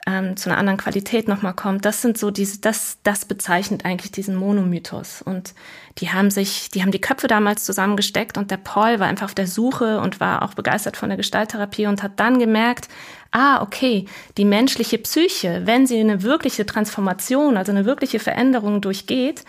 [0.05, 1.83] ähm, zu einer anderen Qualität nochmal kommt.
[1.83, 5.21] Das sind so diese, das, das bezeichnet eigentlich diesen Monomythos.
[5.21, 5.53] Und
[5.97, 9.35] die haben sich, die haben die Köpfe damals zusammengesteckt und der Paul war einfach auf
[9.35, 12.87] der Suche und war auch begeistert von der Gestalttherapie und hat dann gemerkt,
[13.31, 14.05] ah, okay,
[14.37, 19.43] die menschliche Psyche, wenn sie eine wirkliche Transformation, also eine wirkliche Veränderung durchgeht,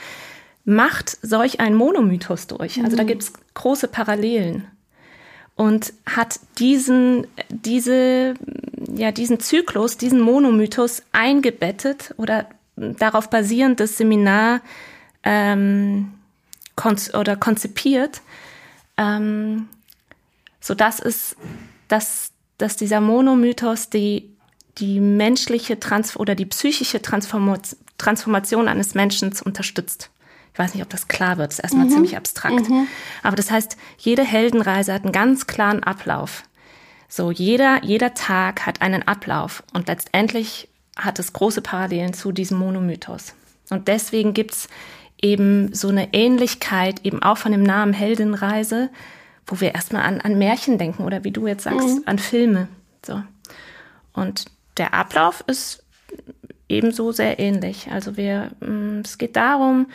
[0.64, 2.82] macht solch ein Monomythos durch.
[2.82, 3.08] Also da mhm.
[3.08, 4.66] gibt's große Parallelen
[5.54, 8.34] und hat diesen, diese,
[8.94, 12.46] ja, diesen Zyklus, diesen Monomythos eingebettet oder
[12.76, 14.60] darauf basierend das Seminar
[15.22, 16.12] ähm,
[16.76, 18.20] konz oder konzipiert,
[18.96, 19.68] ähm,
[20.60, 21.36] so dass es,
[21.88, 24.30] dass, dass dieser Monomythos die,
[24.78, 30.10] die menschliche Trans oder die psychische Transformation eines Menschen unterstützt.
[30.52, 31.48] Ich weiß nicht, ob das klar wird.
[31.48, 31.90] Das ist erstmal mhm.
[31.90, 32.70] ziemlich abstrakt.
[32.70, 32.86] Mhm.
[33.22, 36.44] Aber das heißt, jede Heldenreise hat einen ganz klaren Ablauf.
[37.08, 39.62] So, jeder, jeder Tag hat einen Ablauf.
[39.72, 43.34] Und letztendlich hat es große Parallelen zu diesem Monomythos.
[43.70, 44.68] Und deswegen gibt's
[45.20, 48.90] eben so eine Ähnlichkeit, eben auch von dem Namen Heldenreise,
[49.46, 52.02] wo wir erstmal an, an Märchen denken oder wie du jetzt sagst, mhm.
[52.06, 52.68] an Filme.
[53.04, 53.22] So.
[54.12, 55.84] Und der Ablauf ist
[56.68, 57.90] ebenso sehr ähnlich.
[57.90, 59.86] Also wir, mm, es geht darum,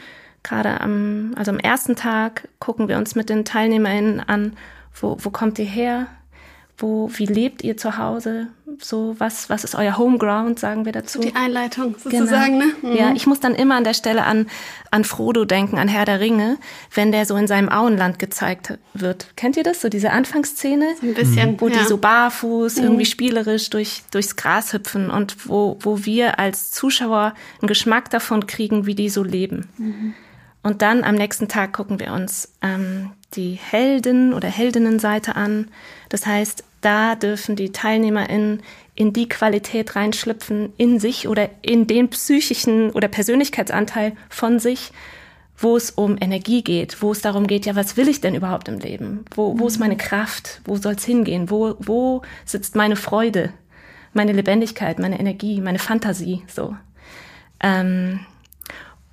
[0.44, 4.54] gerade am, also am ersten Tag gucken wir uns mit den TeilnehmerInnen an,
[5.00, 6.08] wo, wo kommt ihr her?
[6.82, 8.48] Wo, wie lebt ihr zu Hause?
[8.80, 11.20] So, was, was ist euer Homeground, sagen wir dazu?
[11.20, 12.66] Die Einleitung sozusagen, genau.
[12.82, 12.90] ne?
[12.90, 12.96] Mhm.
[12.96, 14.48] Ja, ich muss dann immer an der Stelle an,
[14.90, 16.58] an Frodo denken, an Herr der Ringe,
[16.94, 19.28] wenn der so in seinem Auenland gezeigt wird.
[19.36, 19.82] Kennt ihr das?
[19.82, 20.96] So diese Anfangsszene?
[21.00, 21.62] So ein bisschen.
[21.62, 21.78] Wo ja.
[21.78, 22.84] die so barfuß, mhm.
[22.84, 28.48] irgendwie spielerisch durch, durchs Gras hüpfen und wo, wo wir als Zuschauer einen Geschmack davon
[28.48, 29.70] kriegen, wie die so leben.
[29.78, 30.14] Mhm.
[30.64, 35.70] Und dann am nächsten Tag gucken wir uns ähm, die Helden- oder Heldinnenseite an.
[36.10, 38.62] Das heißt, da dürfen die TeilnehmerInnen
[38.96, 44.92] in die Qualität reinschlüpfen, in sich oder in den psychischen oder Persönlichkeitsanteil von sich,
[45.58, 48.68] wo es um Energie geht, wo es darum geht, ja, was will ich denn überhaupt
[48.68, 49.26] im Leben?
[49.34, 50.62] Wo, wo ist meine Kraft?
[50.66, 51.50] Wo soll es hingehen?
[51.50, 53.54] Wo, wo sitzt meine Freude,
[54.14, 56.44] meine Lebendigkeit, meine Energie, meine Fantasie?
[56.48, 56.76] So.
[57.60, 58.22] Ähm,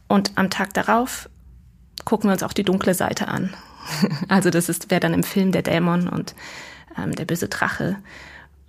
[0.08, 1.28] und am Tag darauf
[2.04, 3.52] gucken wir uns auch die dunkle Seite an.
[4.28, 6.34] also das ist, wäre dann im Film der Dämon und
[6.98, 7.96] ähm, der böse Drache,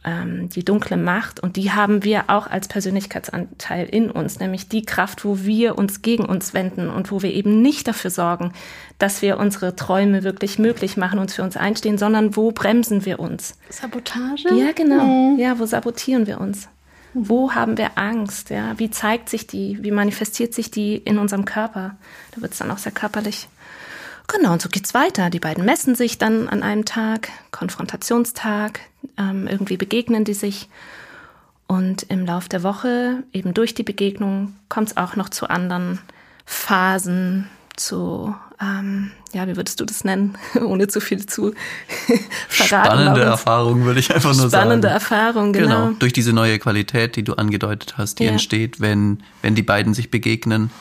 [0.05, 1.39] ähm, die dunkle Macht.
[1.39, 6.01] Und die haben wir auch als Persönlichkeitsanteil in uns, nämlich die Kraft, wo wir uns
[6.01, 8.53] gegen uns wenden und wo wir eben nicht dafür sorgen,
[8.97, 13.19] dass wir unsere Träume wirklich möglich machen, uns für uns einstehen, sondern wo bremsen wir
[13.19, 13.57] uns?
[13.69, 14.47] Sabotage?
[14.55, 15.03] Ja, genau.
[15.03, 15.39] Mhm.
[15.39, 16.69] Ja, wo sabotieren wir uns?
[17.13, 18.51] Wo haben wir Angst?
[18.51, 18.77] Ja?
[18.77, 19.79] Wie zeigt sich die?
[19.81, 21.95] Wie manifestiert sich die in unserem Körper?
[22.35, 23.47] Da wird es dann auch sehr körperlich.
[24.31, 25.29] Genau, und so geht's weiter.
[25.29, 28.79] Die beiden messen sich dann an einem Tag, Konfrontationstag,
[29.17, 30.69] ähm, irgendwie begegnen die sich.
[31.67, 35.99] Und im Lauf der Woche, eben durch die Begegnung, kommt es auch noch zu anderen
[36.45, 41.53] Phasen, zu ähm, ja, wie würdest du das nennen, ohne zu viel zu
[42.49, 42.87] verraten?
[42.87, 44.67] Spannende Erfahrung, würde ich einfach nur Spannende sagen.
[44.67, 45.85] Spannende Erfahrung, genau.
[45.85, 45.97] genau.
[45.99, 48.31] Durch diese neue Qualität, die du angedeutet hast, die ja.
[48.31, 50.71] entsteht, wenn, wenn die beiden sich begegnen,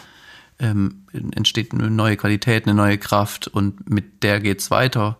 [0.58, 5.16] ähm, entsteht eine neue Qualität, eine neue Kraft und mit der geht's weiter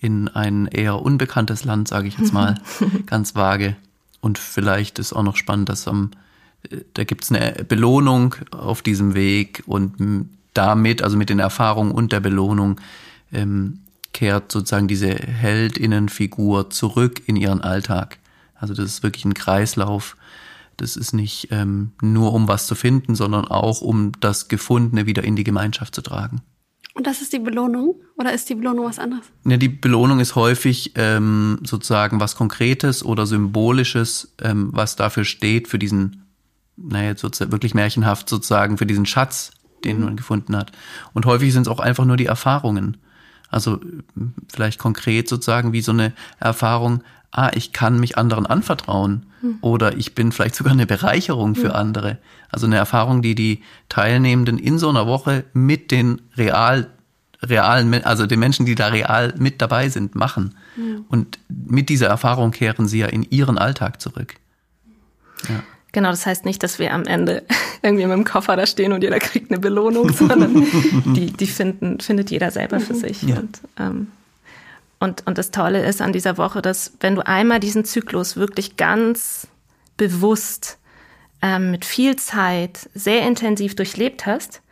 [0.00, 2.60] in ein eher unbekanntes Land, sage ich jetzt mal,
[3.06, 3.76] ganz vage.
[4.20, 6.10] Und vielleicht ist auch noch spannend, dass am
[6.70, 12.12] äh, da gibt's eine Belohnung auf diesem Weg und damit, also mit den Erfahrungen und
[12.12, 12.80] der Belohnung,
[13.32, 13.80] ähm,
[14.12, 18.18] kehrt sozusagen diese Heldinnenfigur zurück in ihren Alltag.
[18.54, 20.15] Also das ist wirklich ein Kreislauf.
[20.76, 25.24] Das ist nicht ähm, nur um was zu finden, sondern auch um das Gefundene wieder
[25.24, 26.42] in die Gemeinschaft zu tragen.
[26.94, 27.96] Und das ist die Belohnung?
[28.16, 29.26] Oder ist die Belohnung was anderes?
[29.44, 35.68] Ja, die Belohnung ist häufig ähm, sozusagen was Konkretes oder Symbolisches, ähm, was dafür steht,
[35.68, 36.24] für diesen,
[36.76, 39.50] naja, sozusagen wirklich märchenhaft sozusagen, für diesen Schatz,
[39.84, 40.72] den man gefunden hat.
[41.12, 42.96] Und häufig sind es auch einfach nur die Erfahrungen.
[43.50, 43.78] Also
[44.50, 47.02] vielleicht konkret sozusagen wie so eine Erfahrung,
[47.36, 49.58] ah, ich kann mich anderen anvertrauen hm.
[49.60, 51.76] oder ich bin vielleicht sogar eine Bereicherung für hm.
[51.76, 52.18] andere.
[52.50, 56.88] Also eine Erfahrung, die die Teilnehmenden in so einer Woche mit den real
[57.42, 60.54] realen, also den Menschen, die da real mit dabei sind, machen.
[60.76, 61.04] Hm.
[61.08, 64.34] Und mit dieser Erfahrung kehren sie ja in ihren Alltag zurück.
[65.48, 65.62] Ja.
[65.92, 67.44] Genau, das heißt nicht, dass wir am Ende
[67.82, 70.66] irgendwie mit dem Koffer da stehen und jeder kriegt eine Belohnung, sondern
[71.14, 73.22] die, die finden, findet jeder selber für sich.
[73.22, 73.36] Ja.
[73.36, 74.06] Und, ähm,
[74.98, 78.76] und, und das Tolle ist an dieser Woche, dass wenn du einmal diesen Zyklus wirklich
[78.76, 79.46] ganz
[79.96, 80.78] bewusst
[81.42, 84.62] ähm, mit viel Zeit sehr intensiv durchlebt hast,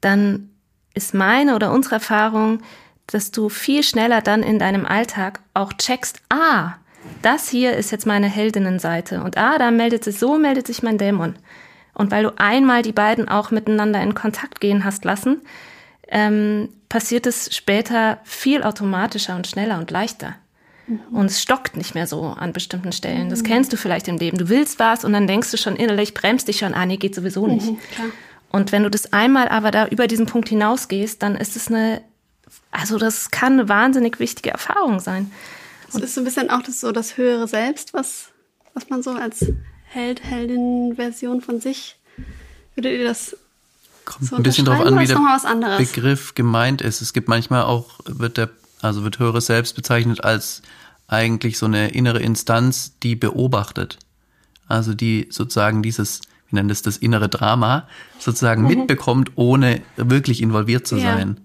[0.00, 0.50] dann
[0.94, 2.60] ist meine oder unsere Erfahrung,
[3.06, 6.74] dass du viel schneller dann in deinem Alltag auch checkst, ah,
[7.20, 10.98] das hier ist jetzt meine Heldinnenseite und ah, da meldet sich, so meldet sich mein
[10.98, 11.34] Dämon.
[11.94, 15.42] Und weil du einmal die beiden auch miteinander in Kontakt gehen hast lassen,
[16.12, 20.36] ähm, passiert es später viel automatischer und schneller und leichter.
[20.86, 21.00] Mhm.
[21.10, 23.30] Und es stockt nicht mehr so an bestimmten Stellen.
[23.30, 23.46] Das mhm.
[23.46, 24.36] kennst du vielleicht im Leben.
[24.36, 27.14] Du willst was und dann denkst du schon innerlich, bremst dich schon, ah nee, geht
[27.14, 27.66] sowieso nicht.
[27.66, 27.78] Mhm,
[28.50, 32.02] und wenn du das einmal aber da über diesen Punkt hinausgehst, dann ist es eine,
[32.70, 35.32] also das kann eine wahnsinnig wichtige Erfahrung sein.
[35.88, 38.28] Es ist so ein bisschen auch das, so das höhere Selbst, was,
[38.74, 39.46] was man so als
[39.84, 41.96] Held, Heldin-Version von sich,
[42.74, 43.36] würdet ihr das
[44.04, 47.00] Kommt so ein bisschen darauf an, wie der Begriff gemeint ist.
[47.00, 50.62] Es gibt manchmal auch, wird der, also wird höheres Selbst bezeichnet als
[51.08, 53.98] eigentlich so eine innere Instanz, die beobachtet.
[54.66, 57.86] Also die sozusagen dieses, wie nennt es das, innere Drama
[58.18, 58.68] sozusagen mhm.
[58.68, 61.14] mitbekommt, ohne wirklich involviert zu ja.
[61.14, 61.40] sein.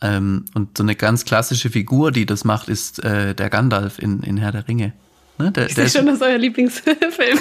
[0.00, 4.22] Ähm, und so eine ganz klassische Figur, die das macht, ist äh, der Gandalf in,
[4.22, 4.92] in Herr der Ringe.
[5.38, 5.52] Ne?
[5.52, 6.96] Der, Ich der sehe schon, das ist euer Lieblingsfilm.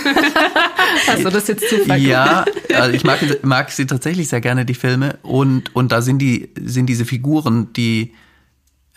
[1.08, 4.76] Hast du das jetzt Zufall Ja, also ich mag, mag sie tatsächlich sehr gerne, die
[4.76, 5.18] Filme.
[5.24, 8.14] Und, und da sind die, sind diese Figuren, die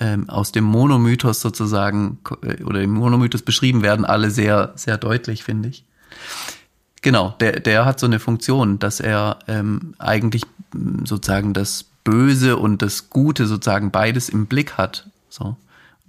[0.00, 5.44] ähm, aus dem Monomythos sozusagen äh, oder im Monomythos beschrieben werden, alle sehr, sehr deutlich,
[5.44, 5.84] finde ich.
[7.02, 10.42] Genau, der, der hat so eine Funktion, dass er ähm, eigentlich
[11.04, 15.08] sozusagen das Böse und das Gute sozusagen beides im Blick hat.
[15.28, 15.56] So.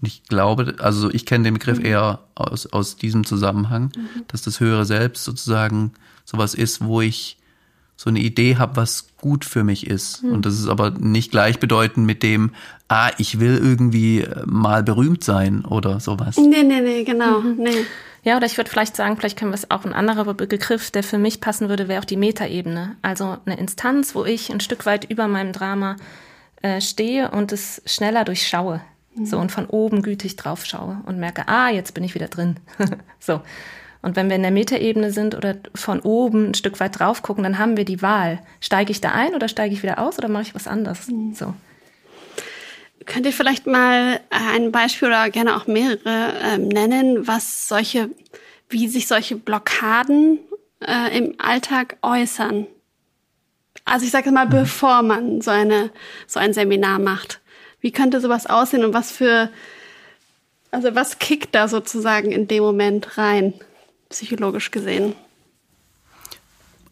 [0.02, 3.92] Und ich glaube, also ich kenne den Begriff eher aus, aus diesem Zusammenhang,
[4.28, 5.94] dass das höhere Selbst sozusagen
[6.26, 7.38] sowas ist, wo ich
[7.96, 10.24] so eine Idee habe, was gut für mich ist.
[10.24, 12.52] Und das ist aber nicht gleichbedeutend mit dem,
[12.88, 16.38] ah, ich will irgendwie äh, mal berühmt sein oder sowas.
[16.38, 17.42] nee, nee, nee, genau.
[17.42, 17.86] Nee.
[18.24, 21.04] Ja, oder ich würde vielleicht sagen, vielleicht können wir es auch ein anderer Begriff, der
[21.04, 22.96] für mich passen würde, wäre auch die Metaebene.
[23.04, 25.96] Also eine Instanz, wo ich ein Stück weit über meinem Drama
[26.62, 28.82] äh, stehe und es schneller durchschaue.
[29.16, 32.56] So und von oben gütig drauf schaue und merke, ah, jetzt bin ich wieder drin.
[33.20, 33.42] so.
[34.02, 37.44] Und wenn wir in der Metaebene sind oder von oben ein Stück weit drauf gucken,
[37.44, 38.40] dann haben wir die Wahl.
[38.60, 41.08] Steige ich da ein oder steige ich wieder aus oder mache ich was anderes?
[41.34, 41.54] So.
[43.06, 48.10] Könnt ihr vielleicht mal ein Beispiel oder gerne auch mehrere ähm, nennen, was solche,
[48.70, 50.40] wie sich solche Blockaden
[50.80, 52.68] äh, im Alltag äußern?
[53.86, 55.92] Also ich sage mal, bevor man so eine
[56.28, 57.42] so ein Seminar macht,
[57.82, 59.50] wie könnte sowas aussehen und was für,
[60.72, 63.54] also was kickt da sozusagen in dem Moment rein,
[64.10, 65.16] psychologisch gesehen?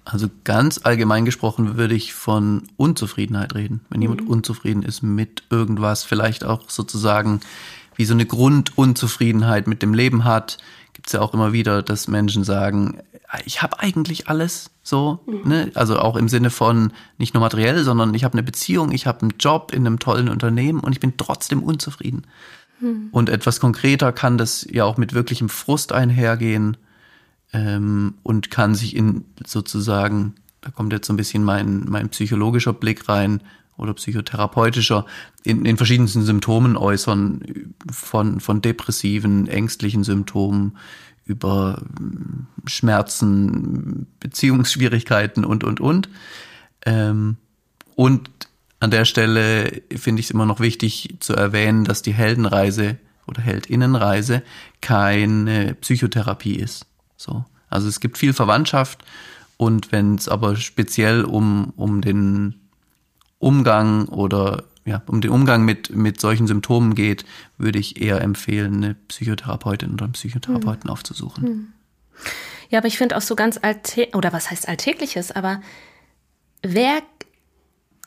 [0.05, 3.81] Also ganz allgemein gesprochen würde ich von Unzufriedenheit reden.
[3.89, 4.27] Wenn jemand Mhm.
[4.27, 7.41] unzufrieden ist mit irgendwas, vielleicht auch sozusagen
[7.95, 10.57] wie so eine Grundunzufriedenheit mit dem Leben hat,
[10.93, 13.01] gibt es ja auch immer wieder, dass Menschen sagen,
[13.45, 15.49] ich habe eigentlich alles so, Mhm.
[15.49, 15.71] ne?
[15.75, 19.21] also auch im Sinne von nicht nur materiell, sondern ich habe eine Beziehung, ich habe
[19.21, 22.23] einen Job in einem tollen Unternehmen und ich bin trotzdem unzufrieden.
[22.79, 23.09] Mhm.
[23.11, 26.77] Und etwas konkreter kann das ja auch mit wirklichem Frust einhergehen
[27.53, 32.73] ähm, und kann sich in sozusagen, da kommt jetzt so ein bisschen mein, mein psychologischer
[32.73, 33.41] Blick rein
[33.77, 35.05] oder psychotherapeutischer,
[35.43, 40.77] in, in verschiedensten Symptomen äußern, von, von depressiven, ängstlichen Symptomen
[41.29, 46.09] über ähm, Schmerzen, Beziehungsschwierigkeiten und, und, und.
[46.85, 47.37] Ähm,
[47.95, 48.29] und
[48.79, 53.41] an der Stelle finde ich es immer noch wichtig zu erwähnen, dass die Heldenreise oder
[53.41, 54.41] Heldinnenreise
[54.81, 56.87] keine Psychotherapie ist.
[57.15, 57.45] So.
[57.69, 59.03] Also es gibt viel Verwandtschaft
[59.57, 62.55] und wenn es aber speziell um, um den
[63.37, 67.25] Umgang oder ja, um den Umgang mit, mit solchen Symptomen geht,
[67.57, 71.73] würde ich eher empfehlen, eine Psychotherapeutin oder einen Psychotherapeuten aufzusuchen.
[72.69, 75.61] Ja, aber ich finde auch so ganz alltä oder was heißt alltägliches, aber
[76.61, 77.01] wer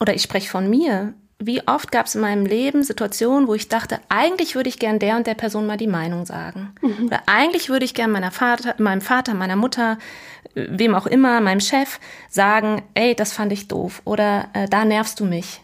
[0.00, 3.68] oder ich spreche von mir, wie oft gab es in meinem Leben Situationen, wo ich
[3.68, 6.74] dachte, eigentlich würde ich gern der und der Person mal die Meinung sagen.
[7.06, 9.98] Oder eigentlich würde ich gern meiner Vater, meinem Vater, meiner Mutter,
[10.54, 14.84] äh, wem auch immer, meinem Chef sagen, ey, das fand ich doof oder äh, da
[14.84, 15.62] nervst du mich.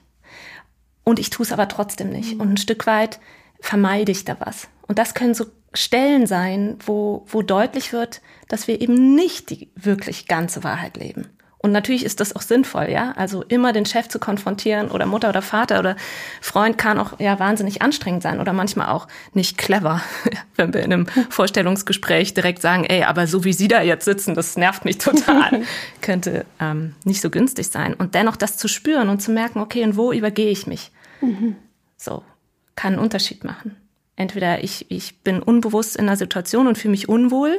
[1.08, 2.38] Und ich tue es aber trotzdem nicht.
[2.38, 3.18] Und ein Stück weit
[3.60, 4.68] vermeide ich da was.
[4.86, 9.70] Und das können so Stellen sein, wo, wo deutlich wird, dass wir eben nicht die
[9.74, 11.28] wirklich ganze Wahrheit leben.
[11.56, 13.12] Und natürlich ist das auch sinnvoll, ja.
[13.16, 15.96] Also immer den Chef zu konfrontieren oder Mutter oder Vater oder
[16.42, 20.02] Freund kann auch ja wahnsinnig anstrengend sein oder manchmal auch nicht clever,
[20.56, 24.34] wenn wir in einem Vorstellungsgespräch direkt sagen, ey, aber so wie Sie da jetzt sitzen,
[24.34, 25.62] das nervt mich total,
[26.02, 27.94] könnte ähm, nicht so günstig sein.
[27.94, 30.92] Und dennoch das zu spüren und zu merken, okay, und wo übergehe ich mich?
[31.96, 32.22] So,
[32.76, 33.76] kann einen Unterschied machen.
[34.16, 37.58] Entweder ich, ich bin unbewusst in einer Situation und fühle mich unwohl,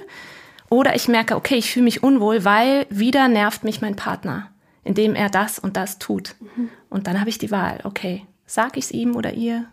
[0.69, 4.52] oder ich merke, okay, ich fühle mich unwohl, weil wieder nervt mich mein Partner,
[4.84, 6.36] indem er das und das tut.
[6.89, 9.65] Und dann habe ich die Wahl, okay, sag ich es ihm oder ihr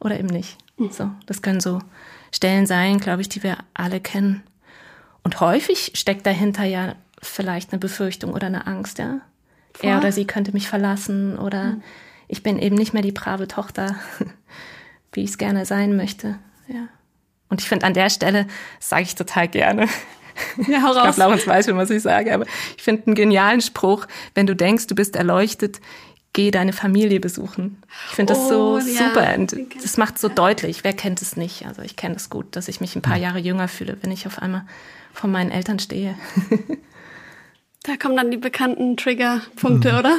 [0.00, 0.58] oder eben nicht.
[0.90, 1.78] So, das können so
[2.32, 4.42] Stellen sein, glaube ich, die wir alle kennen.
[5.22, 9.20] Und häufig steckt dahinter ja vielleicht eine Befürchtung oder eine Angst, ja.
[9.80, 11.76] Er oder sie könnte mich verlassen oder
[12.32, 13.94] ich bin eben nicht mehr die brave Tochter,
[15.12, 16.38] wie ich es gerne sein möchte.
[16.66, 16.88] Ja.
[17.50, 18.46] Und ich finde an der Stelle,
[18.78, 19.86] das sage ich total gerne.
[20.66, 21.16] Ja, hau Ich glaube, raus.
[21.18, 22.46] Laurens weiß schon, was ich sage, aber
[22.78, 25.82] ich finde einen genialen Spruch, wenn du denkst, du bist erleuchtet,
[26.32, 27.82] geh deine Familie besuchen.
[28.08, 30.84] Ich finde das Oh, so ja, super und das macht so deutlich.
[30.84, 31.66] Wer kennt es nicht?
[31.66, 34.26] Also ich kenne es gut, dass ich mich ein paar Jahre jünger fühle, wenn ich
[34.26, 34.64] auf einmal
[35.12, 36.14] vor meinen Eltern stehe.
[37.82, 40.16] Da kommen dann die bekannten Triggerpunkte, oder?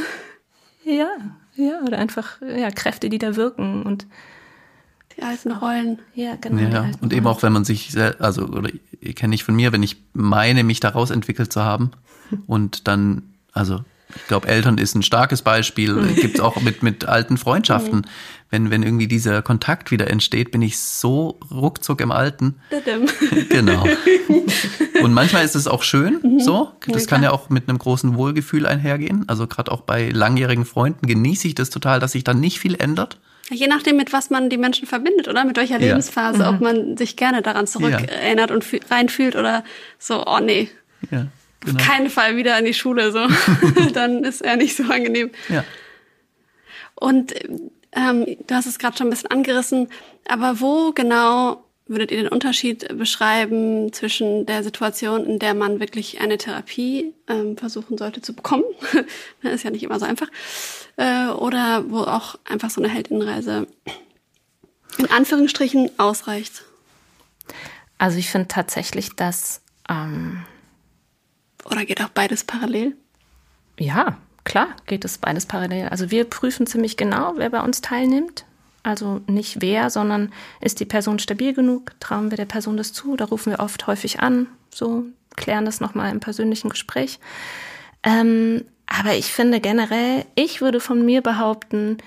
[0.83, 1.07] Ja,
[1.55, 4.05] ja, oder einfach ja, Kräfte, die da wirken und
[5.17, 5.99] Die alten Rollen.
[6.15, 6.57] ja, genau.
[6.57, 7.37] die Ja, alten und eben Rollen.
[7.37, 8.69] auch wenn man sich, sel- also, oder
[9.15, 11.91] kenne ich von mir, wenn ich meine, mich daraus entwickelt zu haben
[12.47, 13.83] und dann, also
[14.15, 15.91] ich glaube, Eltern ist ein starkes Beispiel.
[15.93, 16.15] Mhm.
[16.15, 18.05] Gibt es auch mit, mit alten Freundschaften.
[18.53, 22.59] Wenn, wenn irgendwie dieser Kontakt wieder entsteht, bin ich so ruckzuck im Alten.
[23.49, 23.83] Genau.
[25.01, 26.39] Und manchmal ist es auch schön, Mhm.
[26.39, 26.71] so.
[26.87, 29.25] Das Ja, kann ja auch mit einem großen Wohlgefühl einhergehen.
[29.27, 32.75] Also gerade auch bei langjährigen Freunden genieße ich das total, dass sich dann nicht viel
[32.75, 33.17] ändert.
[33.49, 35.43] Je nachdem, mit was man die Menschen verbindet, oder?
[35.45, 35.87] Mit welcher Ja.
[35.87, 39.63] Lebensphase, ob man sich gerne daran zurückerinnert und fü- reinfühlt oder
[39.97, 40.69] so, oh nee,
[41.09, 41.25] Ja,
[41.61, 41.79] genau.
[41.79, 43.27] auf keinen Fall wieder in die Schule, so.
[43.95, 45.31] Dann ist er nicht so angenehm.
[45.49, 45.63] Ja.
[46.95, 47.33] Und
[47.95, 49.89] ähm, du hast es gerade schon ein bisschen angerissen,
[50.27, 56.21] aber wo genau würdet ihr den Unterschied beschreiben zwischen der Situation, in der man wirklich
[56.21, 58.63] eine Therapie ähm, versuchen sollte zu bekommen?
[59.41, 60.27] ist ja nicht immer so einfach.
[60.95, 63.67] Äh, oder wo auch einfach so eine Heldinnenreise
[64.97, 66.63] in Anführungsstrichen ausreicht.
[67.97, 70.43] Also ich finde tatsächlich, dass ähm,
[71.65, 72.95] Oder geht auch beides parallel?
[73.79, 75.89] Ja, klar geht es beides parallel.
[75.89, 78.45] Also wir prüfen ziemlich genau, wer bei uns teilnimmt.
[78.83, 81.91] Also nicht wer, sondern ist die Person stabil genug?
[82.01, 83.15] Trauen wir der Person das zu?
[83.15, 87.19] Da rufen wir oft häufig an, so klären das nochmal im persönlichen Gespräch.
[88.03, 91.97] Ähm, aber ich finde generell, ich würde von mir behaupten,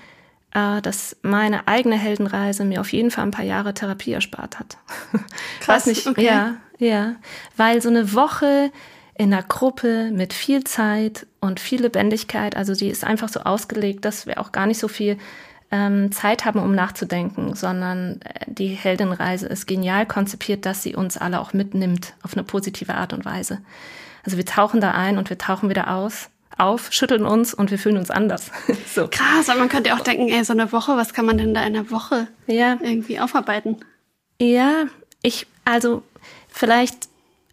[0.52, 4.76] äh, dass meine eigene Heldenreise mir auf jeden Fall ein paar Jahre Therapie erspart hat.
[5.60, 6.24] Krass, Weiß nicht, okay.
[6.24, 7.16] ja, ja,
[7.56, 8.70] weil so eine Woche
[9.18, 14.04] in einer Gruppe mit viel Zeit und viel Lebendigkeit, also die ist einfach so ausgelegt,
[14.04, 15.18] dass wir auch gar nicht so viel
[15.70, 21.16] ähm, Zeit haben, um nachzudenken, sondern äh, die Heldenreise ist genial konzipiert, dass sie uns
[21.16, 23.60] alle auch mitnimmt auf eine positive Art und Weise.
[24.24, 27.78] Also wir tauchen da ein und wir tauchen wieder aus, auf, schütteln uns und wir
[27.78, 28.50] fühlen uns anders.
[28.94, 29.08] so.
[29.10, 31.60] Krass, aber man könnte auch denken, ey, so eine Woche, was kann man denn da
[31.64, 33.76] in einer Woche Ja, irgendwie aufarbeiten?
[34.40, 34.84] Ja,
[35.22, 36.02] ich, also
[36.48, 37.08] vielleicht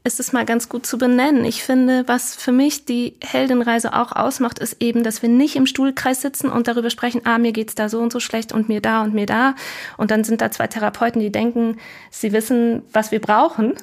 [0.06, 1.46] ist es mal ganz gut zu benennen.
[1.46, 5.66] Ich finde, was für mich die Heldenreise auch ausmacht, ist eben, dass wir nicht im
[5.66, 8.82] Stuhlkreis sitzen und darüber sprechen, ah, mir geht's da so und so schlecht und mir
[8.82, 9.56] da und mir da.
[9.98, 11.78] Und dann sind da zwei Therapeuten, die denken,
[12.12, 13.76] sie wissen, was wir brauchen,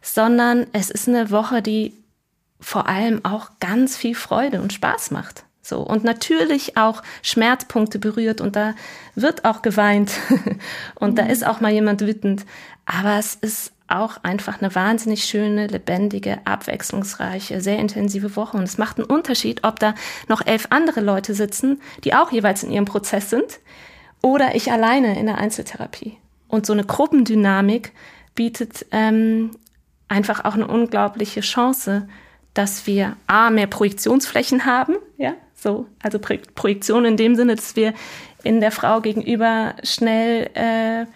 [0.00, 1.92] sondern es ist eine Woche, die
[2.58, 5.44] vor allem auch ganz viel Freude und Spaß macht.
[5.60, 5.80] So.
[5.80, 8.74] Und natürlich auch Schmerzpunkte berührt und da
[9.14, 10.12] wird auch geweint
[10.94, 12.46] und da ist auch mal jemand wütend.
[12.86, 18.56] Aber es ist auch einfach eine wahnsinnig schöne, lebendige, abwechslungsreiche, sehr intensive Woche.
[18.56, 19.94] Und es macht einen Unterschied, ob da
[20.28, 23.60] noch elf andere Leute sitzen, die auch jeweils in ihrem Prozess sind,
[24.22, 26.16] oder ich alleine in der Einzeltherapie.
[26.48, 27.92] Und so eine Gruppendynamik
[28.34, 29.52] bietet ähm,
[30.08, 32.08] einfach auch eine unglaubliche Chance,
[32.54, 37.76] dass wir A, mehr Projektionsflächen haben, ja, so, also Pro Projektion in dem Sinne, dass
[37.76, 37.94] wir
[38.42, 41.06] in der Frau gegenüber schnell äh,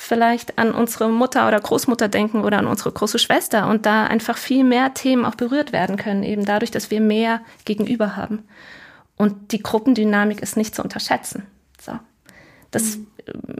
[0.00, 4.38] vielleicht an unsere Mutter oder Großmutter denken oder an unsere große Schwester und da einfach
[4.38, 8.44] viel mehr Themen auch berührt werden können, eben dadurch, dass wir mehr gegenüber haben.
[9.16, 11.42] Und die Gruppendynamik ist nicht zu unterschätzen.
[11.80, 11.98] So.
[12.70, 12.98] Das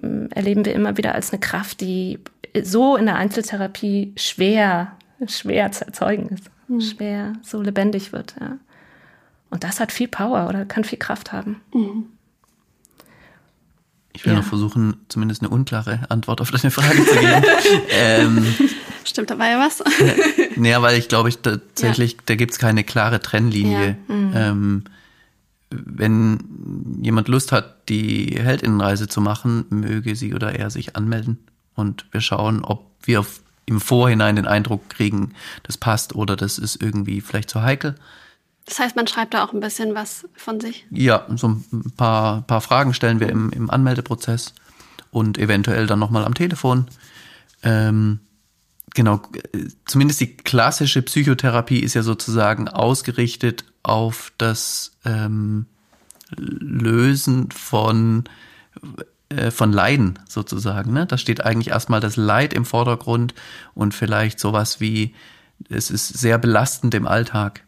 [0.03, 2.21] ähm, erleben wir immer wieder als eine Kraft, die
[2.63, 4.93] so in der Einzeltherapie schwer,
[5.27, 6.51] schwer zu erzeugen ist.
[6.81, 8.59] Schwer so lebendig wird, ja.
[9.51, 11.63] Und das hat viel Power oder kann viel Kraft haben.
[14.19, 14.41] Ich will Ja.
[14.41, 17.43] noch versuchen, zumindest eine unklare Antwort auf deine Frage zu geben.
[17.91, 18.45] ähm,
[19.05, 19.81] Stimmt, da war ja was.
[20.57, 23.97] naja, weil ich glaube, ich tatsächlich, da gibt's keine klare Trennlinie.
[24.09, 24.83] Ähm,
[25.71, 31.39] wenn jemand Lust hat, die Heldinnenreise zu machen, möge sie oder er sich anmelden
[31.77, 36.59] und wir schauen, ob wir auf- im Vorhinein den Eindruck kriegen, das passt oder das
[36.59, 37.95] ist irgendwie vielleicht zu heikel.
[38.69, 40.87] Das heißt, man schreibt da auch ein bisschen was von sich.
[40.91, 44.53] Ja, so ein paar, paar Fragen stellen wir im, im Anmeldeprozess
[45.11, 46.87] und eventuell dann nochmal am Telefon.
[47.63, 48.21] Ähm,
[48.95, 49.23] genau,
[49.87, 55.65] zumindest die klassische Psychotherapie ist ja sozusagen ausgerichtet auf das ähm,
[56.37, 58.25] Lösen von,
[59.31, 60.93] äh, von Leiden sozusagen.
[60.93, 61.07] Ne?
[61.07, 63.35] Da steht eigentlich erstmal das Leid im Vordergrund
[63.73, 65.15] und vielleicht sowas wie,
[65.71, 67.63] es ist sehr belastend im Alltag.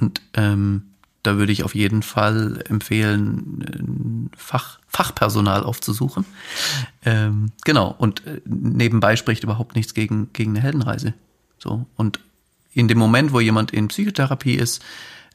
[0.00, 0.82] Und ähm,
[1.22, 6.24] da würde ich auf jeden Fall empfehlen, Fach, Fachpersonal aufzusuchen.
[7.04, 7.94] Ähm, genau.
[7.98, 11.14] Und äh, nebenbei spricht überhaupt nichts gegen, gegen eine Heldenreise.
[11.58, 11.86] So.
[11.96, 12.20] Und
[12.72, 14.82] in dem Moment, wo jemand in Psychotherapie ist,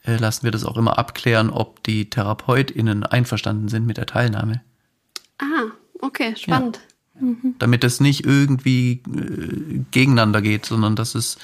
[0.06, 4.62] äh, lassen wir das auch immer abklären, ob die TherapeutInnen einverstanden sind mit der Teilnahme.
[5.40, 6.80] Ah, okay, spannend.
[7.60, 11.38] Damit es nicht irgendwie äh, gegeneinander geht, sondern dass es,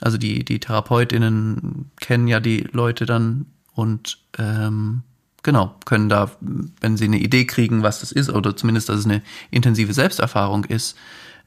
[0.00, 5.02] also die, die TherapeutInnen kennen ja die Leute dann und ähm,
[5.42, 9.04] genau, können da, wenn sie eine Idee kriegen, was das ist, oder zumindest, dass es
[9.04, 10.96] eine intensive Selbsterfahrung ist,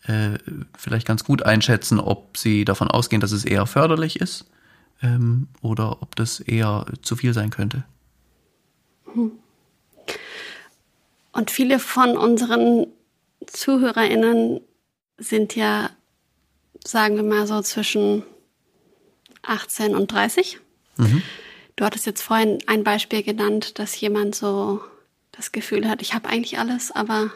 [0.08, 0.38] äh,
[0.78, 4.46] vielleicht ganz gut einschätzen, ob sie davon ausgehen, dass es eher förderlich ist
[5.04, 7.84] ähm, oder ob das eher zu viel sein könnte.
[11.34, 12.88] Und viele von unseren
[13.48, 14.62] ZuhörerInnen
[15.18, 15.90] sind ja,
[16.86, 18.24] sagen wir mal so, zwischen
[19.44, 20.60] 18 und 30.
[20.98, 21.22] Mhm.
[21.76, 24.82] Du hattest jetzt vorhin ein Beispiel genannt, dass jemand so
[25.32, 27.32] das Gefühl hat, ich habe eigentlich alles, aber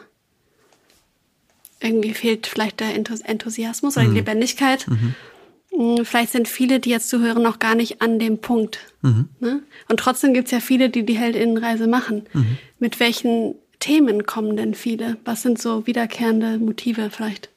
[1.80, 4.16] irgendwie fehlt vielleicht der Enthusiasmus oder die mhm.
[4.16, 4.86] Lebendigkeit.
[4.88, 5.14] Mhm.
[5.70, 8.78] Hm, vielleicht sind viele, die jetzt zuhören, noch gar nicht an dem Punkt.
[9.02, 9.28] Mhm.
[9.40, 9.62] Ne?
[9.88, 12.26] Und trotzdem gibt es ja viele, die die Heldinnenreise machen.
[12.32, 12.58] Mhm.
[12.78, 15.18] Mit welchen Themen kommen denn viele?
[15.24, 17.50] Was sind so wiederkehrende Motive vielleicht?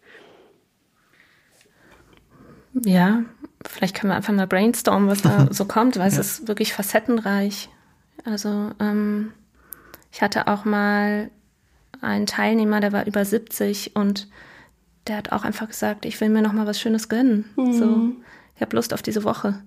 [2.86, 3.24] Ja,
[3.70, 6.20] vielleicht können wir einfach mal brainstormen, was da so kommt, weil ja.
[6.20, 7.70] es ist wirklich facettenreich.
[8.26, 9.32] Also ähm,
[10.12, 11.30] ich hatte auch mal
[12.02, 14.28] einen Teilnehmer, der war über 70 und
[15.08, 17.46] der hat auch einfach gesagt, ich will mir noch mal was Schönes gönnen.
[17.56, 17.74] Mhm.
[17.74, 18.12] So,
[18.56, 19.62] ich habe Lust auf diese Woche.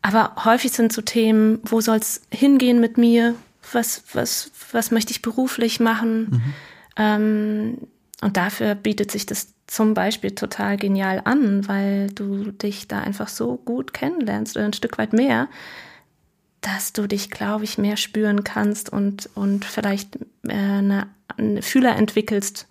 [0.00, 3.34] Aber häufig sind so Themen, wo soll es hingehen mit mir?
[3.72, 6.28] Was, was, was möchte ich beruflich machen?
[6.30, 6.54] Mhm.
[6.96, 7.78] Ähm,
[8.20, 13.28] und dafür bietet sich das zum Beispiel total genial an, weil du dich da einfach
[13.28, 15.48] so gut kennenlernst oder ein Stück weit mehr,
[16.60, 20.16] dass du dich, glaube ich, mehr spüren kannst und, und vielleicht
[20.46, 21.06] äh, eine,
[21.38, 22.68] eine Fühler entwickelst,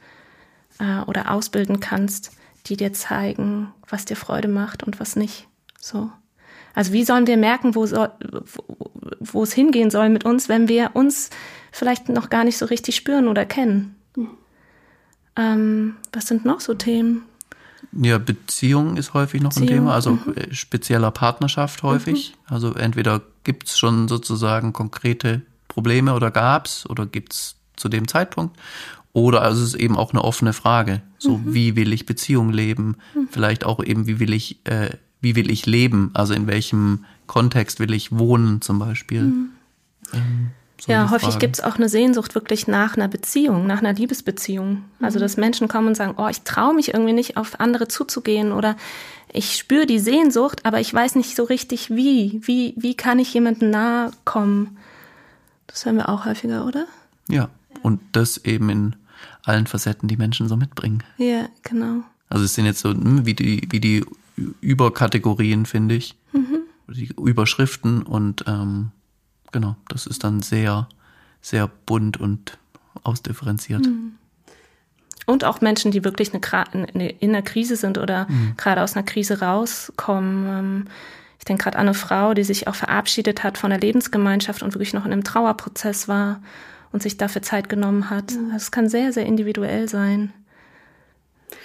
[0.80, 2.32] äh, oder ausbilden kannst,
[2.68, 5.48] die dir zeigen, was dir Freude macht und was nicht.
[5.80, 6.12] So.
[6.74, 10.68] Also wie sollen wir merken, wo, soll, wo, wo es hingehen soll mit uns, wenn
[10.68, 11.32] wir uns
[11.72, 13.96] vielleicht noch gar nicht so richtig spüren oder kennen?
[14.16, 14.38] Mhm.
[15.36, 17.24] Ähm, was sind noch so Themen?
[17.94, 20.34] Ja, Beziehung ist häufig noch Beziehung, ein Thema, also mhm.
[20.36, 22.36] Äh, spezieller Partnerschaft häufig.
[22.50, 22.54] Mhm.
[22.54, 27.90] Also entweder gibt es schon sozusagen konkrete Probleme oder gab es oder gibt es zu
[27.90, 28.58] dem Zeitpunkt
[29.14, 31.02] oder also es ist eben auch eine offene Frage.
[31.18, 31.54] So, mhm.
[31.54, 32.98] wie will ich Beziehung leben?
[33.14, 33.28] Mhm.
[33.30, 36.12] Vielleicht auch eben, wie will ich, äh, wie will ich leben?
[36.14, 39.24] Also in welchem Kontext will ich wohnen zum Beispiel?
[39.24, 39.50] Mhm.
[40.14, 40.52] Ähm,
[40.84, 44.84] so ja, häufig gibt es auch eine Sehnsucht wirklich nach einer Beziehung, nach einer Liebesbeziehung.
[45.00, 45.22] Also mhm.
[45.22, 48.76] dass Menschen kommen und sagen, oh, ich traue mich irgendwie nicht auf andere zuzugehen oder
[49.32, 52.42] ich spüre die Sehnsucht, aber ich weiß nicht so richtig wie.
[52.44, 54.80] Wie, wie kann ich jemandem nahe kommen?
[55.68, 56.88] Das hören wir auch häufiger, oder?
[57.30, 57.50] Ja,
[57.84, 58.96] und das eben in
[59.44, 61.04] allen Facetten, die Menschen so mitbringen.
[61.18, 62.02] Ja, genau.
[62.28, 64.04] Also es sind jetzt so hm, wie die, wie die
[64.62, 66.16] Überkategorien, finde ich.
[66.34, 66.62] Mhm.
[66.88, 68.90] Die Überschriften und ähm,
[69.52, 70.88] genau, das ist dann sehr,
[71.42, 72.58] sehr bunt und
[73.04, 73.86] ausdifferenziert.
[73.86, 74.14] Mhm.
[75.26, 78.56] Und auch Menschen, die wirklich eine, in einer Krise sind oder mhm.
[78.58, 80.48] gerade aus einer Krise rauskommen.
[80.48, 80.88] Ähm,
[81.40, 84.74] ich denke gerade an eine Frau, die sich auch verabschiedet hat von der Lebensgemeinschaft und
[84.74, 86.42] wirklich noch in einem Trauerprozess war
[86.92, 88.32] und sich dafür Zeit genommen hat.
[88.34, 88.52] Mhm.
[88.56, 90.34] Es kann sehr, sehr individuell sein.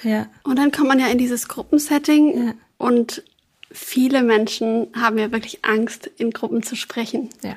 [0.02, 0.26] Ja.
[0.44, 2.54] Und dann kommt man ja in dieses Gruppensetting ja.
[2.78, 3.22] und
[3.70, 7.30] viele Menschen haben ja wirklich Angst, in Gruppen zu sprechen.
[7.42, 7.56] Ja.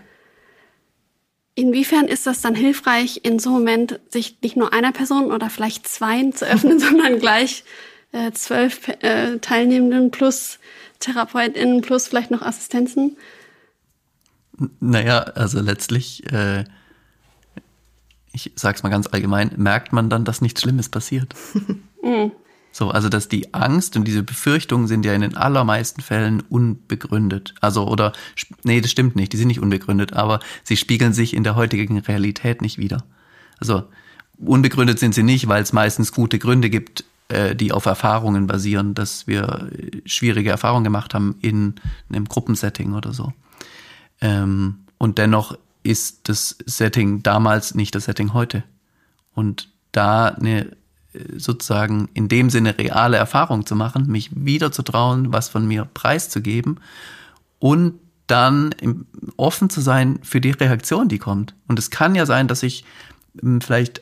[1.60, 5.50] Inwiefern ist das dann hilfreich, in so einem Moment sich nicht nur einer Person oder
[5.50, 7.64] vielleicht zweien zu öffnen, sondern gleich
[8.12, 10.60] äh, zwölf äh, Teilnehmenden plus
[11.00, 13.18] TherapeutInnen plus vielleicht noch Assistenzen?
[14.80, 16.66] Naja, also letztlich äh,
[18.32, 21.34] ich sag's mal ganz allgemein, merkt man dann, dass nichts Schlimmes passiert.
[22.02, 22.32] Mhm.
[22.72, 27.56] So, also dass die Angst und diese Befürchtungen sind ja in den allermeisten Fällen unbegründet.
[27.62, 28.14] Also, oder,
[28.64, 31.98] nee, das stimmt nicht, die sind nicht unbegründet, aber sie spiegeln sich in der heutigen
[31.98, 33.04] Realität nicht wieder.
[33.60, 33.86] Also,
[34.38, 38.94] unbegründet sind sie nicht, weil es meistens gute Gründe gibt, äh, die auf Erfahrungen basieren,
[38.94, 41.76] dass wir äh, schwierige Erfahrungen gemacht haben in
[42.10, 43.34] einem Gruppensetting oder so.
[44.22, 48.64] Ähm, und dennoch ist das Setting damals nicht das Setting heute.
[49.34, 50.76] Und da eine
[51.38, 55.86] sozusagen in dem Sinne reale Erfahrung zu machen, mich wieder zu trauen, was von mir
[55.86, 56.80] preiszugeben
[57.60, 58.76] und dann
[59.38, 61.56] offen zu sein für die Reaktion, die kommt.
[61.68, 62.86] Und es kann ja sein, dass ich
[63.42, 64.02] hm, vielleicht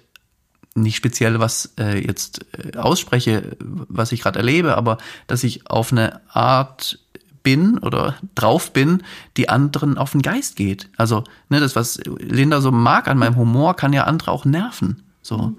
[0.76, 5.92] nicht speziell was äh, jetzt äh, ausspreche, was ich gerade erlebe, aber dass ich auf
[5.92, 7.00] eine Art
[7.42, 9.04] bin oder drauf bin,
[9.38, 10.90] die anderen auf den Geist geht.
[10.98, 15.04] Also, ne, das, was Linda so mag an meinem Humor, kann ja andere auch nerven.
[15.22, 15.38] So.
[15.38, 15.58] Mhm.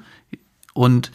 [0.74, 1.10] Und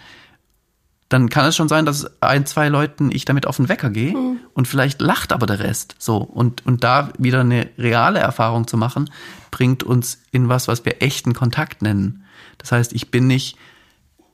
[1.13, 4.17] dann kann es schon sein, dass ein, zwei Leuten ich damit auf den Wecker gehe
[4.17, 4.39] mhm.
[4.53, 5.95] und vielleicht lacht aber der Rest.
[5.99, 6.17] So.
[6.17, 9.11] Und, und da wieder eine reale Erfahrung zu machen,
[9.51, 12.23] bringt uns in was, was wir echten Kontakt nennen.
[12.57, 13.57] Das heißt, ich bin nicht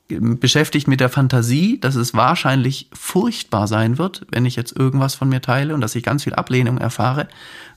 [0.08, 5.28] beschäftigt mit der Fantasie, dass es wahrscheinlich furchtbar sein wird, wenn ich jetzt irgendwas von
[5.30, 7.28] mir teile und dass ich ganz viel Ablehnung erfahre,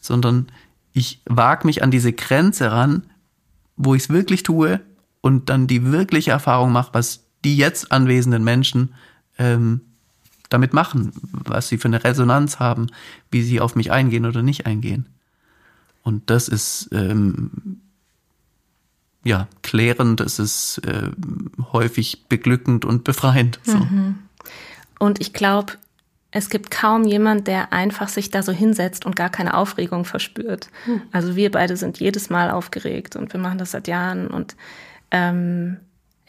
[0.00, 0.46] sondern
[0.92, 3.03] ich wage mich an diese Grenze ran,
[3.76, 4.80] wo ich es wirklich tue
[5.20, 8.95] und dann die wirkliche Erfahrung mache, was die jetzt anwesenden Menschen
[9.38, 9.80] ähm,
[10.49, 12.88] damit machen, was sie für eine Resonanz haben,
[13.30, 15.07] wie sie auf mich eingehen oder nicht eingehen.
[16.03, 17.80] Und das ist ähm,
[19.24, 21.11] ja klärend, es ist äh,
[21.72, 23.61] häufig beglückend und befreiend.
[23.62, 23.78] So.
[23.78, 24.18] Mhm.
[24.99, 25.74] Und ich glaube,
[26.32, 30.68] es gibt kaum jemand, der einfach sich da so hinsetzt und gar keine Aufregung verspürt.
[30.86, 31.03] Hm.
[31.12, 34.57] Also wir beide sind jedes Mal aufgeregt und wir machen das seit Jahren und
[35.11, 35.76] ähm,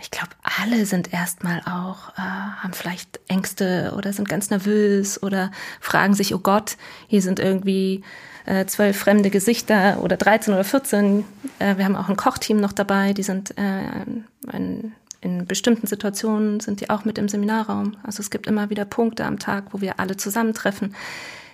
[0.04, 2.22] ich glaube, alle sind erstmal auch, äh,
[2.62, 5.50] haben vielleicht Ängste oder sind ganz nervös oder
[5.80, 6.76] fragen sich, oh Gott,
[7.08, 8.04] hier sind irgendwie
[8.46, 11.24] äh, zwölf fremde Gesichter oder 13 oder 14.
[11.60, 14.06] Äh, wir haben auch ein Kochteam noch dabei, die sind äh,
[14.52, 17.96] ein in bestimmten Situationen sind die auch mit im Seminarraum.
[18.04, 20.94] Also es gibt immer wieder Punkte am Tag, wo wir alle zusammentreffen.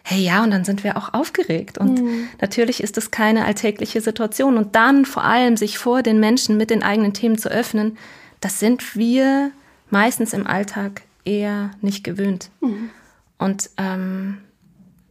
[0.02, 1.78] Hey, ja, und dann sind wir auch aufgeregt.
[1.78, 2.30] Und mhm.
[2.42, 4.58] natürlich ist es keine alltägliche Situation.
[4.58, 7.96] Und dann vor allem sich vor den Menschen mit den eigenen Themen zu öffnen,
[8.42, 9.52] das sind wir
[9.90, 12.50] meistens im Alltag eher nicht gewöhnt.
[12.62, 12.90] Mhm.
[13.38, 14.40] Und ähm,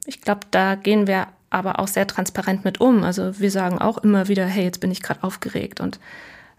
[0.07, 3.05] ich glaube, da gehen wir aber auch sehr transparent mit um.
[3.05, 5.99] Also wir sagen auch immer wieder, hey, jetzt bin ich gerade aufgeregt und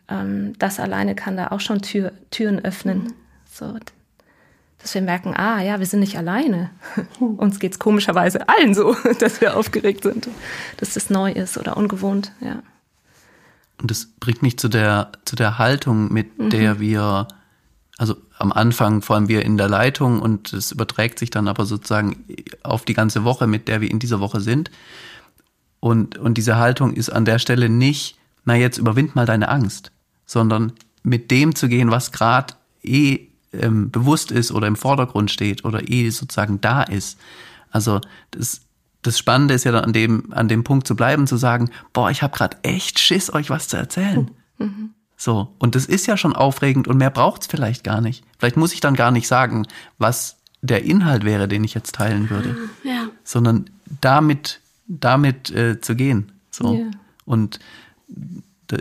[0.09, 3.03] ähm, das alleine kann da auch schon Tür, Türen öffnen.
[3.03, 3.13] Mhm.
[3.51, 3.77] So,
[4.81, 6.71] dass wir merken, ah ja, wir sind nicht alleine.
[7.19, 10.27] Uns geht es komischerweise allen so, dass wir aufgeregt sind,
[10.77, 12.61] dass das neu ist oder ungewohnt, ja.
[13.81, 16.49] Und das bringt mich zu der, zu der Haltung, mit mhm.
[16.49, 17.27] der wir,
[17.97, 21.65] also am Anfang vor allem wir in der Leitung und es überträgt sich dann aber
[21.65, 22.25] sozusagen
[22.63, 24.69] auf die ganze Woche, mit der wir in dieser Woche sind.
[25.79, 29.91] Und, und diese Haltung ist an der Stelle nicht, na jetzt überwind mal deine Angst,
[30.25, 30.73] sondern
[31.03, 35.89] mit dem zu gehen, was gerade eh ähm, bewusst ist oder im Vordergrund steht oder
[35.89, 37.17] eh sozusagen da ist.
[37.71, 38.01] Also
[38.31, 38.61] das,
[39.01, 42.11] das Spannende ist ja dann an dem, an dem Punkt zu bleiben, zu sagen, boah,
[42.11, 44.29] ich habe gerade echt Schiss, euch was zu erzählen.
[44.57, 44.91] Mhm.
[45.15, 48.23] So, und das ist ja schon aufregend und mehr braucht's vielleicht gar nicht.
[48.37, 52.29] Vielleicht muss ich dann gar nicht sagen, was der Inhalt wäre, den ich jetzt teilen
[52.29, 53.07] würde, ja.
[53.23, 53.69] sondern
[54.01, 56.31] damit, damit äh, zu gehen.
[56.51, 56.73] So.
[56.73, 56.85] Ja.
[57.25, 57.59] Und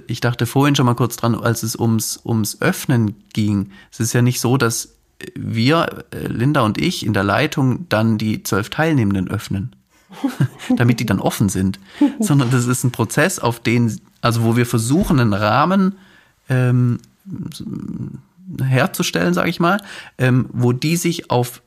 [0.06, 3.70] ich dachte vorhin schon mal kurz dran, als es ums, ums Öffnen ging.
[3.90, 4.94] Es ist ja nicht so, dass
[5.34, 9.74] wir, äh, Linda und ich, in der Leitung dann die zwölf Teilnehmenden öffnen,
[10.76, 11.78] damit die dann offen sind,
[12.20, 15.96] sondern das ist ein Prozess, auf den, also wo wir versuchen, einen Rahmen
[16.48, 16.98] ähm,
[18.62, 19.82] herzustellen, sage ich mal,
[20.16, 21.62] ähm, wo die sich auf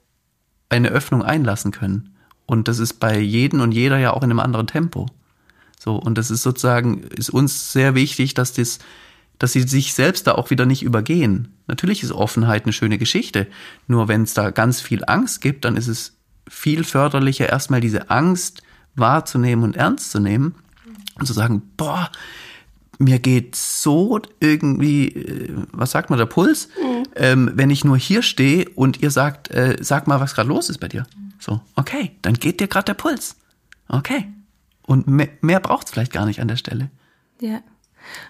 [0.69, 2.15] eine Öffnung einlassen können.
[2.45, 5.07] Und das ist bei jedem und jeder ja auch in einem anderen Tempo.
[5.79, 8.79] So, und das ist sozusagen, ist uns sehr wichtig, dass das,
[9.39, 11.49] dass sie sich selbst da auch wieder nicht übergehen.
[11.67, 13.47] Natürlich ist Offenheit eine schöne Geschichte.
[13.87, 16.17] Nur wenn es da ganz viel Angst gibt, dann ist es
[16.47, 18.61] viel förderlicher, erstmal diese Angst
[18.95, 20.55] wahrzunehmen und ernst zu nehmen
[21.19, 22.11] und zu sagen, boah,
[22.99, 27.03] mir geht so irgendwie, äh, was sagt man, der Puls, mhm.
[27.15, 30.69] ähm, wenn ich nur hier stehe und ihr sagt, äh, sag mal, was gerade los
[30.69, 31.05] ist bei dir.
[31.39, 33.35] So, okay, dann geht dir gerade der Puls.
[33.87, 34.27] Okay,
[34.91, 36.89] und mehr, mehr braucht es vielleicht gar nicht an der Stelle.
[37.39, 37.61] Ja.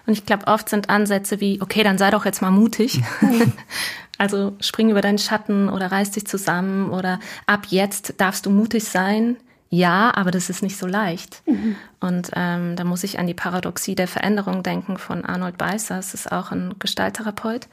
[0.06, 3.02] Und ich glaube, oft sind Ansätze wie, okay, dann sei doch jetzt mal mutig.
[4.22, 8.84] also spring über deinen Schatten oder reiß dich zusammen oder ab jetzt darfst du mutig
[8.84, 9.36] sein.
[9.68, 11.42] Ja, aber das ist nicht so leicht.
[11.44, 11.74] Mhm.
[11.98, 15.96] Und ähm, da muss ich an die Paradoxie der Veränderung denken von Arnold Beisser.
[15.96, 17.66] Das ist auch ein Gestalttherapeut.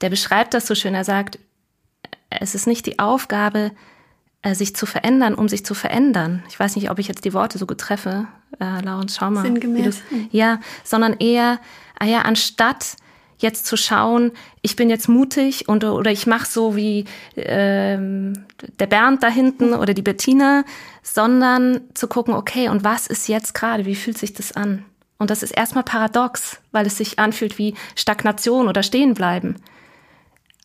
[0.00, 0.94] Der beschreibt das so schön.
[0.94, 1.38] Er sagt,
[2.30, 3.72] es ist nicht die Aufgabe,
[4.40, 6.42] äh, sich zu verändern, um sich zu verändern.
[6.48, 8.26] Ich weiß nicht, ob ich jetzt die Worte so getreffe,
[8.58, 9.42] äh, Laurens, schau mal.
[9.42, 10.00] Sinngemäß.
[10.30, 11.60] Ja, sondern eher,
[11.98, 12.96] ah ja, anstatt
[13.38, 14.32] jetzt zu schauen,
[14.62, 17.04] ich bin jetzt mutig und oder ich mache so wie
[17.36, 18.44] ähm,
[18.78, 20.64] der Bernd da hinten oder die Bettina,
[21.02, 24.84] sondern zu gucken, okay, und was ist jetzt gerade, wie fühlt sich das an?
[25.18, 29.56] Und das ist erstmal paradox, weil es sich anfühlt wie Stagnation oder Stehenbleiben.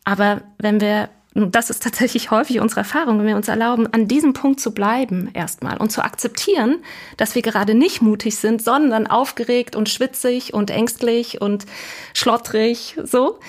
[0.05, 4.33] Aber wenn wir das ist tatsächlich häufig unsere Erfahrung, wenn wir uns erlauben, an diesem
[4.33, 6.77] Punkt zu bleiben erstmal und zu akzeptieren,
[7.17, 11.65] dass wir gerade nicht mutig sind, sondern aufgeregt und schwitzig und ängstlich und
[12.13, 13.39] schlottrig, so,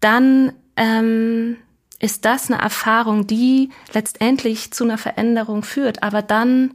[0.00, 1.56] dann ähm,
[2.00, 6.74] ist das eine Erfahrung, die letztendlich zu einer Veränderung führt, aber dann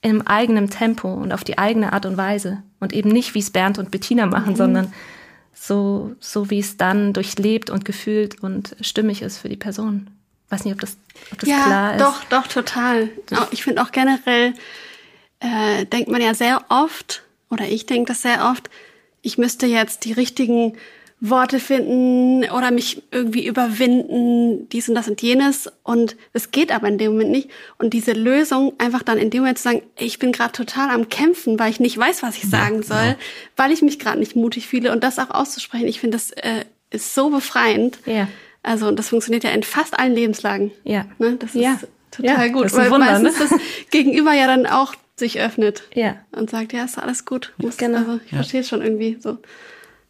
[0.00, 3.50] im eigenen Tempo und auf die eigene Art und Weise und eben nicht, wie es
[3.50, 4.56] Bernd und Bettina machen, mhm.
[4.56, 4.92] sondern
[5.66, 10.10] so, so wie es dann durchlebt und gefühlt und stimmig ist für die Person.
[10.50, 10.98] Weiß nicht, ob das,
[11.32, 12.00] ob das ja, klar ist.
[12.02, 13.08] Doch, doch, total.
[13.50, 14.52] Ich finde auch generell,
[15.40, 18.68] äh, denkt man ja sehr oft, oder ich denke das sehr oft,
[19.22, 20.76] ich müsste jetzt die richtigen
[21.20, 25.70] Worte finden oder mich irgendwie überwinden, dies und das und jenes.
[25.82, 27.50] Und es geht aber in dem Moment nicht.
[27.78, 31.08] Und diese Lösung, einfach dann in dem Moment zu sagen, ich bin gerade total am
[31.08, 33.16] Kämpfen, weil ich nicht weiß, was ich sagen soll, ja.
[33.56, 36.64] weil ich mich gerade nicht mutig fühle und das auch auszusprechen, ich finde, das äh,
[36.90, 37.98] ist so befreiend.
[38.06, 38.28] Ja.
[38.62, 40.72] Also und das funktioniert ja in fast allen Lebenslagen.
[40.84, 41.06] Ja.
[41.18, 41.36] Ne?
[41.38, 41.78] Das ist Ja.
[42.10, 43.58] total Ja, gut, das weil Wunder, meistens ne?
[43.58, 43.60] das
[43.90, 46.16] Gegenüber ja dann auch sich öffnet Ja.
[46.32, 47.52] und sagt, ja, ist alles gut.
[47.58, 47.98] Muss, Genau.
[47.98, 49.38] Also ich verstehe es schon irgendwie so.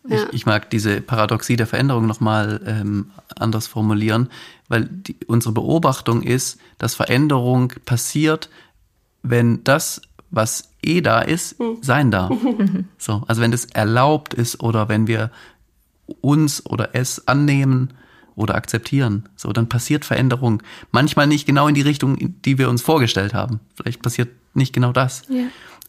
[0.09, 0.25] Ja.
[0.25, 4.29] Ich, ich mag diese Paradoxie der Veränderung nochmal ähm, anders formulieren,
[4.69, 8.51] weil die, unsere Beobachtung ist, dass Veränderung passiert,
[9.23, 12.33] wenn das, was eh da ist, sein darf.
[12.99, 15.31] So, also wenn das erlaubt ist oder wenn wir
[16.21, 17.95] uns oder es annehmen
[18.35, 20.63] oder akzeptieren, so dann passiert Veränderung.
[20.91, 23.61] Manchmal nicht genau in die Richtung, in die wir uns vorgestellt haben.
[23.75, 25.23] Vielleicht passiert nicht genau das.
[25.29, 25.45] Ja.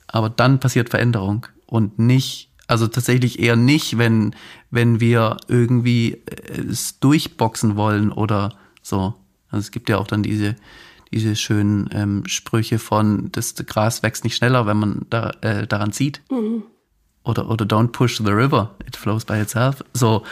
[0.08, 4.36] Aber dann passiert Veränderung und nicht, also tatsächlich eher nicht, wenn,
[4.72, 9.14] wenn wir irgendwie äh, es durchboxen wollen oder so.
[9.50, 10.56] Also es gibt ja auch dann diese,
[11.12, 15.92] diese schönen ähm, Sprüche von, das Gras wächst nicht schneller, wenn man da, äh, daran
[15.92, 16.22] zieht.
[17.24, 19.84] Oder, oder don't push the river, it flows by itself.
[19.94, 20.24] So,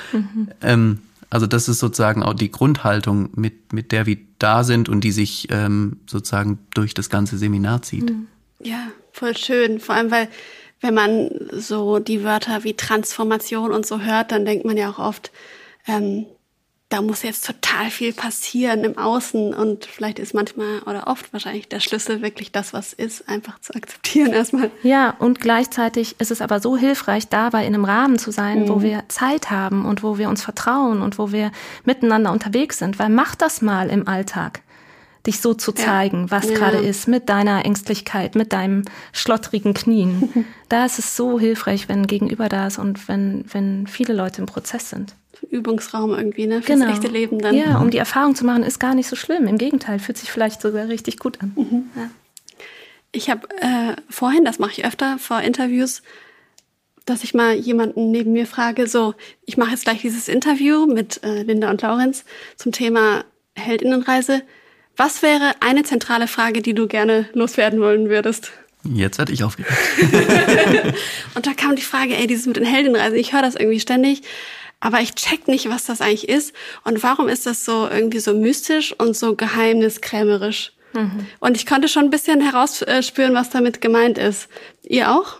[0.62, 5.02] ähm, also das ist sozusagen auch die Grundhaltung, mit, mit der wir da sind und
[5.02, 8.14] die sich ähm, sozusagen durch das ganze Seminar zieht.
[8.62, 9.80] Ja, voll schön.
[9.80, 10.30] Vor allem, weil
[10.84, 15.00] wenn man so die Wörter wie Transformation und so hört, dann denkt man ja auch
[15.00, 15.32] oft,
[15.88, 16.26] ähm,
[16.90, 21.70] da muss jetzt total viel passieren im Außen und vielleicht ist manchmal oder oft wahrscheinlich
[21.70, 24.70] der Schlüssel wirklich das, was ist, einfach zu akzeptieren erstmal.
[24.84, 28.82] Ja, und gleichzeitig ist es aber so hilfreich, dabei in einem Rahmen zu sein, wo
[28.82, 31.52] wir Zeit haben und wo wir uns vertrauen und wo wir
[31.86, 33.00] miteinander unterwegs sind.
[33.00, 34.62] Weil mach das mal im Alltag,
[35.26, 36.56] dich so zu zeigen, was Ja.
[36.58, 40.46] gerade ist, mit deiner Ängstlichkeit, mit deinem schlottrigen Knien.
[40.70, 44.48] da ist es so hilfreich, wenn Gegenüber da ist und wenn, wenn viele Leute im
[44.48, 45.16] Prozess sind.
[45.50, 46.62] Übungsraum irgendwie, ne?
[46.62, 47.56] Fürs echte Leben dann.
[47.56, 49.48] Ja, um die Erfahrung zu machen, ist gar nicht so schlimm.
[49.48, 51.90] Im Gegenteil, fühlt sich vielleicht sogar richtig gut an.
[51.96, 52.10] Ja.
[53.12, 56.02] Ich habe äh, vorhin, das mache ich öfter vor Interviews,
[57.06, 59.14] dass ich mal jemanden neben mir frage, so,
[59.46, 62.24] ich mache jetzt gleich dieses Interview mit äh, Linda und Laurenz
[62.56, 64.42] zum Thema Heldinnenreise.
[64.96, 68.52] Was wäre eine zentrale Frage, die du gerne loswerden wollen würdest?
[68.84, 69.72] Jetzt werde ich aufgeregt.
[71.36, 74.22] Und da kam die Frage, ey, dieses mit den Heldinnenreisen, ich höre das irgendwie ständig,
[74.80, 78.34] aber ich check nicht, was das eigentlich ist und warum ist das so irgendwie so
[78.34, 80.74] mystisch und so geheimniskrämerisch.
[81.40, 84.48] Und ich konnte schon ein bisschen herausspüren, was damit gemeint ist.
[84.84, 85.40] Ihr auch?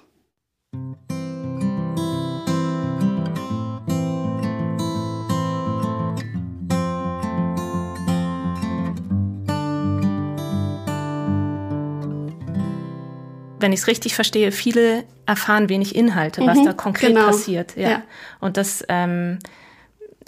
[13.64, 17.28] Wenn ich es richtig verstehe, viele erfahren wenig Inhalte, was da konkret genau.
[17.28, 17.76] passiert.
[17.76, 17.90] Ja.
[17.90, 18.04] Ja.
[18.42, 19.40] Und das ähm,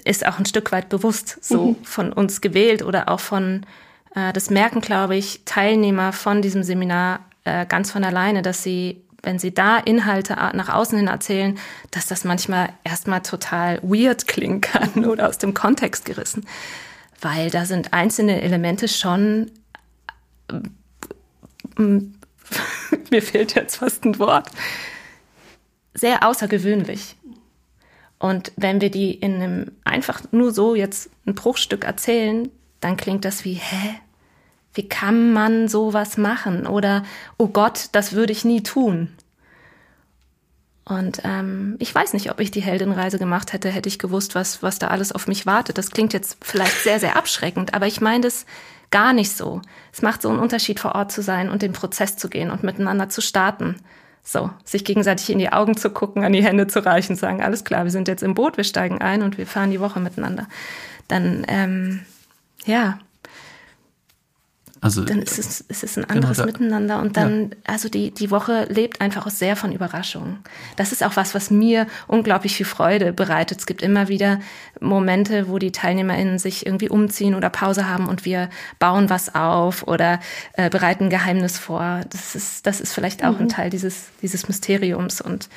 [0.04, 3.66] ist auch ein Stück weit bewusst so von uns gewählt oder auch von,
[4.16, 9.04] äh, das merken, glaube ich, Teilnehmer von diesem Seminar äh, ganz von alleine, dass sie,
[9.22, 11.60] wenn sie da Inhalte nach außen hin erzählen,
[11.92, 16.46] dass das manchmal erstmal total weird klingen kann oder aus dem Kontext gerissen.
[17.20, 19.52] Weil da sind einzelne Elemente schon
[23.12, 24.50] mir fehlt jetzt fast ein Wort,
[25.94, 27.16] sehr außergewöhnlich.
[28.20, 33.26] Und wenn wir die in einem einfach nur so jetzt ein Bruchstück erzählen, dann klingt
[33.26, 33.96] das wie, hä?
[34.74, 36.68] Wie kann man sowas machen?
[36.68, 37.04] Oder,
[37.38, 39.10] oh Gott, das würde ich nie tun.
[40.84, 44.62] Und ähm, ich weiß nicht, ob ich die Heldenreise gemacht hätte, hätte ich gewusst, was,
[44.62, 45.78] was da alles auf mich wartet.
[45.78, 48.46] Das klingt jetzt vielleicht sehr, sehr abschreckend, aber ich meine das
[48.92, 49.62] gar nicht so.
[49.92, 52.64] Es macht so einen Unterschied, vor Ort zu sein und den Prozess zu gehen und
[52.64, 53.78] miteinander zu starten.
[54.24, 57.64] So, sich gegenseitig in die Augen zu gucken, an die Hände zu reichen, sagen, alles
[57.64, 60.48] klar, wir sind jetzt im Boot, wir steigen ein und wir fahren die Woche miteinander.
[61.08, 62.02] Dann, ähm,
[62.66, 62.98] ja,
[64.86, 68.30] Also dann ist es, ist es ein anderes da- Miteinander und dann, also die, die
[68.30, 70.38] Woche lebt einfach auch sehr von Überraschungen.
[70.76, 73.58] Das ist auch was, was mir unglaublich viel Freude bereitet.
[73.58, 74.40] Es gibt immer wieder
[74.80, 79.88] Momente, wo die TeilnehmerInnen sich irgendwie umziehen oder Pause haben und wir bauen was auf
[79.88, 80.20] oder
[80.54, 82.02] äh, bereiten ein Geheimnis vor.
[82.12, 85.50] Das ist, das ist vielleicht auch ein Teil dieses, dieses Mysteriums und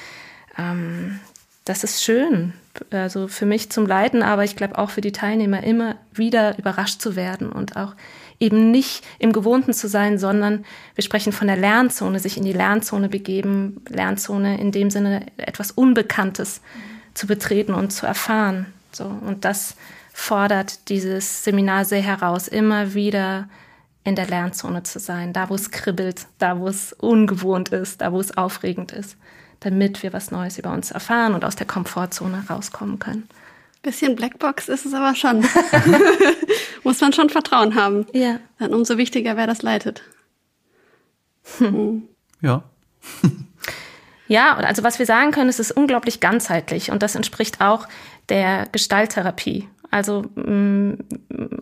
[0.57, 1.21] ähm,
[1.67, 2.55] das ist schön.
[2.91, 7.03] Also für mich zum Leiten, aber ich glaube auch für die Teilnehmer immer wieder überrascht
[7.03, 7.93] zu werden und auch
[8.41, 10.65] eben nicht im Gewohnten zu sein, sondern
[10.95, 15.73] wir sprechen von der Lernzone, sich in die Lernzone begeben, Lernzone in dem Sinne etwas
[15.73, 16.61] Unbekanntes
[17.15, 18.67] zu betreten und zu erfahren.
[18.93, 19.77] So und das
[20.13, 23.49] fordert dieses Seminar sehr heraus, immer wieder
[24.05, 28.13] in der Lernzone zu sein, da wo es kribbelt, da wo es ungewohnt ist, da
[28.13, 29.17] wo es aufregend ist,
[29.61, 33.29] damit wir was Neues über uns erfahren und aus der Komfortzone rauskommen können.
[33.83, 35.45] Bisschen Blackbox ist es aber schon.
[36.85, 38.07] Muss man schon Vertrauen haben.
[38.13, 38.41] Ja.
[38.59, 40.03] Dann umso wichtiger, wer das leitet.
[42.41, 42.63] ja.
[44.29, 47.89] Ja, und also was wir sagen können, es ist unglaublich ganzheitlich und das entspricht auch
[48.29, 49.67] der Gestalttherapie.
[49.91, 50.99] Also mm,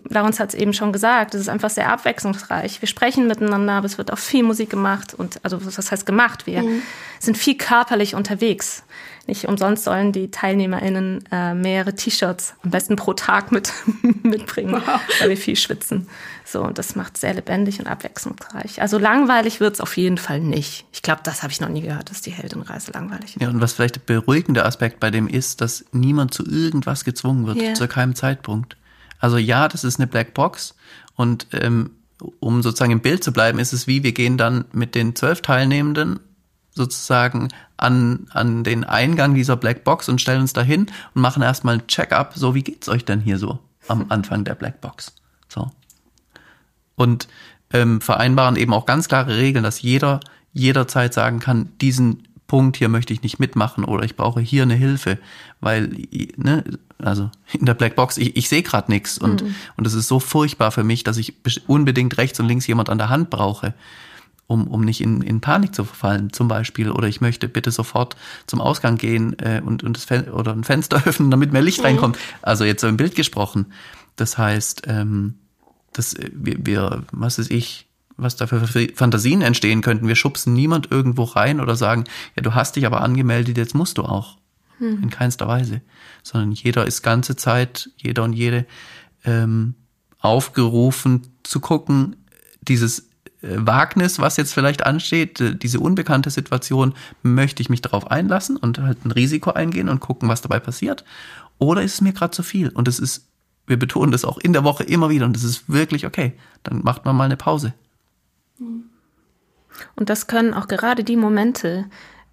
[0.08, 2.82] Laurens hat es eben schon gesagt, es ist einfach sehr abwechslungsreich.
[2.82, 6.46] Wir sprechen miteinander, aber es wird auch viel Musik gemacht und also was heißt gemacht?
[6.46, 6.82] Wir mhm.
[7.20, 8.82] sind viel körperlich unterwegs.
[9.26, 13.72] Nicht umsonst sollen die TeilnehmerInnen äh, mehrere T-Shirts am besten pro Tag mit,
[14.22, 15.00] mitbringen, wow.
[15.20, 16.06] weil wir viel schwitzen.
[16.44, 18.80] So, und das macht sehr lebendig und abwechslungsreich.
[18.80, 20.86] Also langweilig wird's auf jeden Fall nicht.
[20.92, 23.42] Ich glaube, das habe ich noch nie gehört, dass die Heldenreise langweilig ist.
[23.42, 27.46] Ja, und was vielleicht der beruhigende Aspekt bei dem ist, dass niemand zu irgendwas gezwungen
[27.46, 27.74] wird, yeah.
[27.74, 28.76] zu keinem Zeitpunkt.
[29.18, 30.76] Also ja, das ist eine Blackbox
[31.16, 31.90] und ähm,
[32.40, 35.42] um sozusagen im Bild zu bleiben, ist es wie, wir gehen dann mit den zwölf
[35.42, 36.20] Teilnehmenden
[36.74, 41.86] sozusagen an, an den Eingang dieser Blackbox und stellen uns dahin und machen erstmal ein
[41.86, 43.58] Check-up, so wie geht's euch denn hier so
[43.88, 45.14] am Anfang der Blackbox?
[45.48, 45.70] So.
[46.94, 47.28] Und
[47.72, 50.20] ähm, vereinbaren eben auch ganz klare Regeln, dass jeder
[50.52, 54.74] jederzeit sagen kann, diesen Punkt hier möchte ich nicht mitmachen oder ich brauche hier eine
[54.74, 55.18] Hilfe,
[55.60, 55.90] weil
[56.36, 56.64] ne,
[56.98, 59.54] also in der Blackbox ich, ich sehe gerade nichts und mhm.
[59.76, 61.34] und es ist so furchtbar für mich, dass ich
[61.66, 63.74] unbedingt rechts und links jemand an der Hand brauche
[64.46, 66.90] um, um nicht in, in Panik zu verfallen, zum Beispiel.
[66.90, 68.16] Oder ich möchte bitte sofort
[68.46, 71.80] zum Ausgang gehen äh, und, und das Fen oder ein Fenster öffnen, damit mehr Licht
[71.80, 71.86] mhm.
[71.86, 72.18] reinkommt.
[72.42, 73.66] Also jetzt so im Bild gesprochen.
[74.14, 75.34] Das heißt, ähm,
[75.92, 77.86] dass äh, wir, wir, was ist ich,
[78.16, 80.08] was da für Fantasien entstehen könnten.
[80.08, 83.98] Wir schubsen niemand irgendwo rein oder sagen, ja, du hast dich aber angemeldet, jetzt musst
[83.98, 84.38] du auch.
[84.78, 85.02] Hm.
[85.02, 85.82] In keinster Weise.
[86.22, 88.66] Sondern jeder ist ganze Zeit, jeder und jede
[89.24, 89.74] ähm,
[90.18, 92.16] aufgerufen zu gucken,
[92.60, 93.08] dieses
[93.42, 98.78] Wagnis, was jetzt vielleicht ansteht, äh, diese unbekannte Situation, möchte ich mich darauf einlassen und
[98.78, 101.04] halt ein Risiko eingehen und gucken, was dabei passiert?
[101.58, 102.70] Oder ist es mir gerade zu viel?
[102.70, 103.26] Und es ist,
[103.66, 106.34] wir betonen das auch in der Woche immer wieder und es ist wirklich okay.
[106.62, 107.74] Dann macht man mal eine Pause.
[108.58, 111.86] Und das können auch gerade die Momente,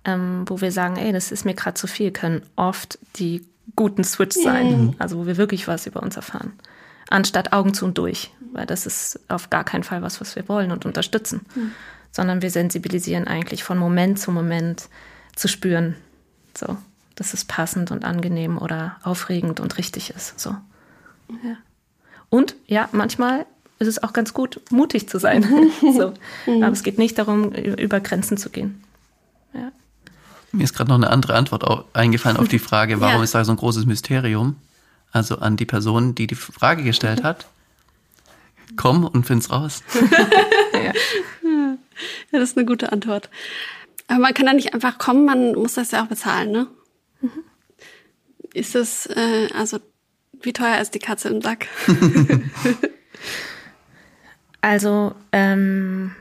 [0.05, 3.45] ähm, wo wir sagen, ey, das ist mir gerade zu viel, können oft die
[3.75, 4.87] guten Switch sein.
[4.87, 4.95] Mhm.
[4.99, 6.53] Also wo wir wirklich was über uns erfahren
[7.13, 10.47] anstatt Augen zu und durch, weil das ist auf gar keinen Fall was, was wir
[10.49, 11.71] wollen und unterstützen, mhm.
[12.11, 14.89] sondern wir sensibilisieren eigentlich von Moment zu Moment
[15.35, 15.95] zu spüren,
[16.57, 16.77] so,
[17.15, 20.51] dass es passend und angenehm oder aufregend und richtig ist, so.
[21.29, 21.57] Ja.
[22.29, 23.45] Und ja, manchmal
[23.77, 25.43] ist es auch ganz gut, mutig zu sein.
[25.81, 26.13] so.
[26.47, 26.63] Mhm.
[26.63, 28.83] Aber es geht nicht darum, über Grenzen zu gehen.
[29.53, 29.71] Ja.
[30.51, 33.23] Mir ist gerade noch eine andere Antwort eingefallen auf die Frage, warum ja.
[33.23, 34.55] ist da so ein großes Mysterium?
[35.13, 37.47] Also an die Person, die die Frage gestellt hat.
[38.75, 39.83] Komm und find's raus.
[40.73, 40.79] ja.
[41.43, 41.77] ja,
[42.31, 43.29] das ist eine gute Antwort.
[44.07, 46.67] Aber man kann da nicht einfach kommen, man muss das ja auch bezahlen, ne?
[47.21, 47.29] Mhm.
[48.53, 49.79] Ist es, äh, also,
[50.41, 51.67] wie teuer ist die Katze im Sack?
[54.61, 56.15] also, ähm,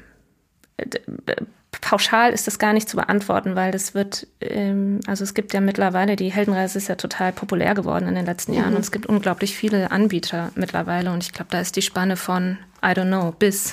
[1.81, 5.61] pauschal ist das gar nicht zu beantworten, weil das wird, ähm, also es gibt ja
[5.61, 8.77] mittlerweile, die Heldenreise ist ja total populär geworden in den letzten Jahren mhm.
[8.77, 12.59] und es gibt unglaublich viele Anbieter mittlerweile und ich glaube, da ist die Spanne von,
[12.85, 13.73] I don't know, bis,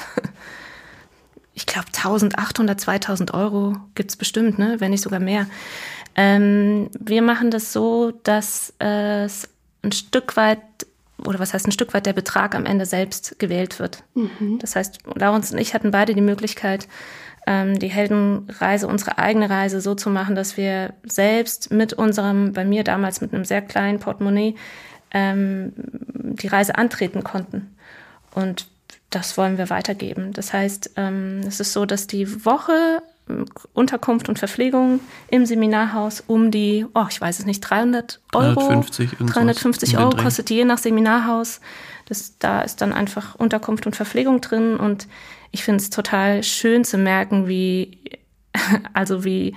[1.54, 4.78] ich glaube, 1800, 2000 Euro gibt's bestimmt, ne?
[4.80, 5.48] wenn nicht sogar mehr.
[6.16, 9.50] Ähm, wir machen das so, dass äh, es
[9.84, 10.60] ein Stück weit
[11.26, 14.04] oder was heißt ein Stück weit der Betrag am Ende selbst gewählt wird.
[14.14, 14.60] Mhm.
[14.60, 16.88] Das heißt, Laurens und ich hatten beide die Möglichkeit,
[17.48, 22.66] ähm, die Heldenreise, unsere eigene Reise so zu machen, dass wir selbst mit unserem, bei
[22.66, 24.56] mir damals mit einem sehr kleinen Portemonnaie,
[25.12, 25.74] ähm,
[26.14, 27.76] die Reise antreten konnten.
[28.34, 28.68] Und
[29.10, 30.34] das wollen wir weitergeben.
[30.34, 36.24] Das heißt, ähm, es ist so, dass die Woche äh, Unterkunft und Verpflegung im Seminarhaus
[36.28, 40.78] um die, oh, ich weiß es nicht, 300 Euro, 350, 350 Euro kostet je nach
[40.78, 41.60] Seminarhaus.
[42.06, 45.08] Das, da ist dann einfach Unterkunft und Verpflegung drin und
[45.52, 48.00] ich finde es total schön zu merken, wie,
[48.94, 49.56] also wie,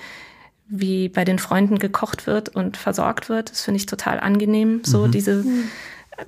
[0.69, 3.51] wie bei den Freunden gekocht wird und versorgt wird.
[3.51, 4.81] Das finde ich total angenehm.
[4.85, 5.11] So mhm.
[5.11, 5.45] diese,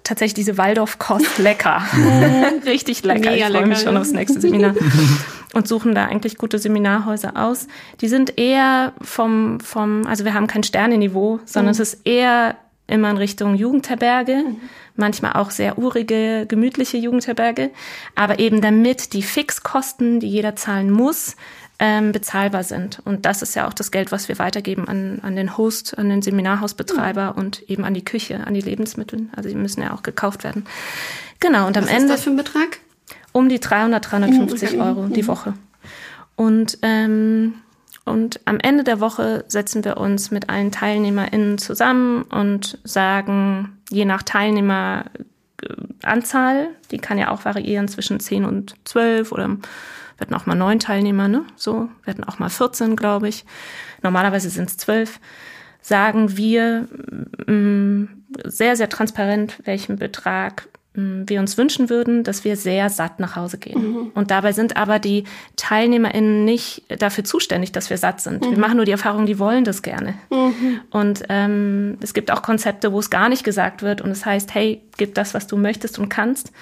[0.03, 1.83] tatsächlich diese Waldorfkost lecker.
[2.67, 3.31] Richtig lecker.
[3.31, 4.75] Mega ich freue mich schon aufs nächste Seminar.
[5.55, 7.69] und suchen da eigentlich gute Seminarhäuser aus.
[8.01, 11.81] Die sind eher vom, vom, also wir haben kein Sterneniveau, sondern mhm.
[11.83, 12.57] es ist eher
[12.87, 14.37] immer in Richtung Jugendherberge.
[14.37, 14.61] Mhm
[14.97, 17.71] manchmal auch sehr urige, gemütliche Jugendherberge,
[18.15, 21.37] aber eben damit die Fixkosten, die jeder zahlen muss,
[21.79, 23.01] ähm, bezahlbar sind.
[23.05, 26.09] Und das ist ja auch das Geld, was wir weitergeben an, an den Host, an
[26.09, 27.39] den Seminarhausbetreiber mhm.
[27.39, 29.27] und eben an die Küche, an die Lebensmittel.
[29.35, 30.67] Also die müssen ja auch gekauft werden.
[31.41, 32.05] Genau, und was am Ende.
[32.05, 32.79] Was ist das für ein Betrag?
[33.33, 34.81] Um die 300, 350 mhm.
[34.81, 35.27] Euro die mhm.
[35.27, 35.55] Woche.
[36.37, 37.55] Und ähm,
[38.05, 44.05] und am Ende der Woche setzen wir uns mit allen TeilnehmerInnen zusammen und sagen, je
[44.05, 49.57] nach Teilnehmeranzahl, die kann ja auch variieren zwischen 10 und 12 oder wir
[50.21, 51.45] hatten auch mal neun Teilnehmer, ne?
[51.57, 53.47] So, wir hatten auch mal 14, glaube ich.
[54.03, 55.19] Normalerweise sind es zwölf.
[55.81, 56.87] sagen wir
[57.47, 58.09] mh, mm,
[58.45, 63.59] sehr, sehr transparent, welchen Betrag wir uns wünschen würden, dass wir sehr satt nach Hause
[63.59, 63.83] gehen.
[63.83, 64.11] Mhm.
[64.15, 65.25] Und dabei sind aber die
[65.57, 68.45] TeilnehmerInnen nicht dafür zuständig, dass wir satt sind.
[68.45, 68.51] Mhm.
[68.53, 70.15] Wir machen nur die Erfahrung, die wollen das gerne.
[70.31, 70.81] Mhm.
[70.91, 74.55] Und ähm, es gibt auch Konzepte, wo es gar nicht gesagt wird und es heißt,
[74.55, 76.53] hey, gib das, was du möchtest und kannst.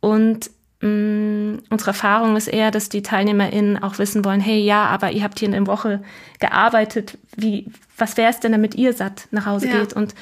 [0.00, 0.50] Und
[0.80, 5.22] mh, unsere Erfahrung ist eher, dass die TeilnehmerInnen auch wissen wollen, hey, ja, aber ihr
[5.22, 6.02] habt hier in der Woche
[6.40, 7.66] gearbeitet, wie,
[7.96, 9.78] was wäre es denn, damit ihr satt nach Hause ja.
[9.78, 9.92] geht?
[9.92, 10.16] Und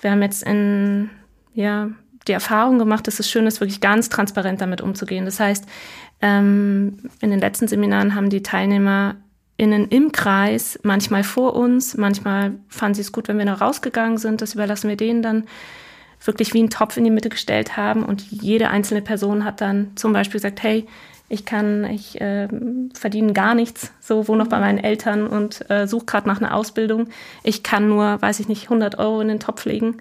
[0.00, 1.10] wir haben jetzt in,
[1.52, 1.90] ja,
[2.28, 5.24] die Erfahrung gemacht, dass es schön ist, wirklich ganz transparent damit umzugehen.
[5.24, 5.64] Das heißt,
[6.20, 12.94] ähm, in den letzten Seminaren haben die TeilnehmerInnen im Kreis, manchmal vor uns, manchmal fanden
[12.94, 15.44] sie es gut, wenn wir noch rausgegangen sind, das überlassen wir denen dann,
[16.24, 19.92] wirklich wie einen Topf in die Mitte gestellt haben und jede einzelne Person hat dann
[19.94, 20.86] zum Beispiel gesagt, hey,
[21.28, 22.48] ich kann, ich äh,
[22.94, 26.54] verdiene gar nichts, so wohne noch bei meinen Eltern und äh, suche gerade nach einer
[26.54, 27.08] Ausbildung.
[27.42, 29.98] Ich kann nur, weiß ich nicht, 100 Euro in den Topf legen.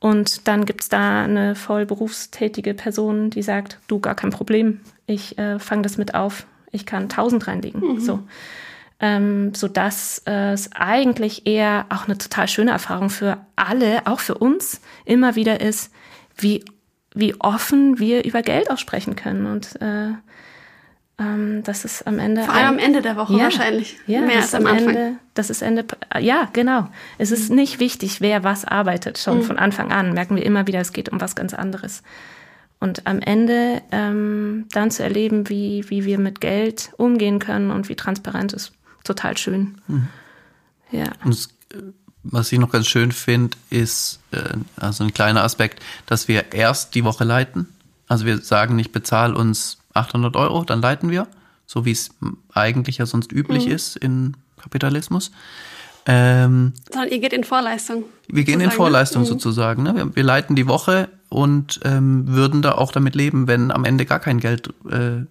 [0.00, 5.38] Und dann gibt's da eine voll berufstätige Person, die sagt, du, gar kein Problem, ich
[5.38, 7.80] äh, fange das mit auf, ich kann 1000 reinlegen.
[7.80, 8.00] Mhm.
[8.00, 8.20] So.
[8.98, 14.20] Ähm, so dass äh, es eigentlich eher auch eine total schöne Erfahrung für alle, auch
[14.20, 15.92] für uns, immer wieder ist,
[16.36, 16.64] wie,
[17.14, 19.46] wie offen wir über Geld auch sprechen können.
[19.46, 20.12] Und äh,
[21.20, 22.44] ähm, das ist am Ende.
[22.44, 23.98] Vor allem am Ende der Woche ja, wahrscheinlich.
[24.06, 24.88] Ja, mehr als am Anfang.
[24.88, 25.84] Ende, das ist Ende.
[26.18, 26.88] Ja, genau.
[27.18, 29.18] Es ist nicht wichtig, wer was arbeitet.
[29.18, 29.42] Schon mhm.
[29.42, 32.02] von Anfang an merken wir immer wieder, es geht um was ganz anderes.
[32.78, 37.90] Und am Ende ähm, dann zu erleben, wie, wie wir mit Geld umgehen können und
[37.90, 38.72] wie transparent ist,
[39.04, 39.78] total schön.
[39.86, 40.08] Mhm.
[40.90, 41.12] Ja.
[41.22, 41.50] Und es,
[42.22, 46.94] was ich noch ganz schön finde, ist äh, also ein kleiner Aspekt, dass wir erst
[46.94, 47.68] die Woche leiten.
[48.08, 51.26] Also wir sagen nicht, bezahl uns 800 Euro, dann leiten wir,
[51.66, 52.10] so wie es
[52.52, 53.72] eigentlich ja sonst üblich mhm.
[53.72, 55.30] ist in Kapitalismus.
[56.06, 58.04] Ähm, Sondern ihr geht in Vorleistung.
[58.28, 58.72] Wir gehen in ne?
[58.72, 59.28] Vorleistung ne?
[59.28, 59.82] sozusagen.
[59.82, 59.94] Ne?
[59.94, 64.06] Wir, wir, leiten die Woche und ähm, würden da auch damit leben, wenn am Ende
[64.06, 65.24] gar kein Geld äh,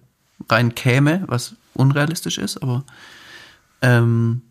[0.48, 2.84] rein käme, was unrealistisch ist, aber
[3.82, 4.42] ähm,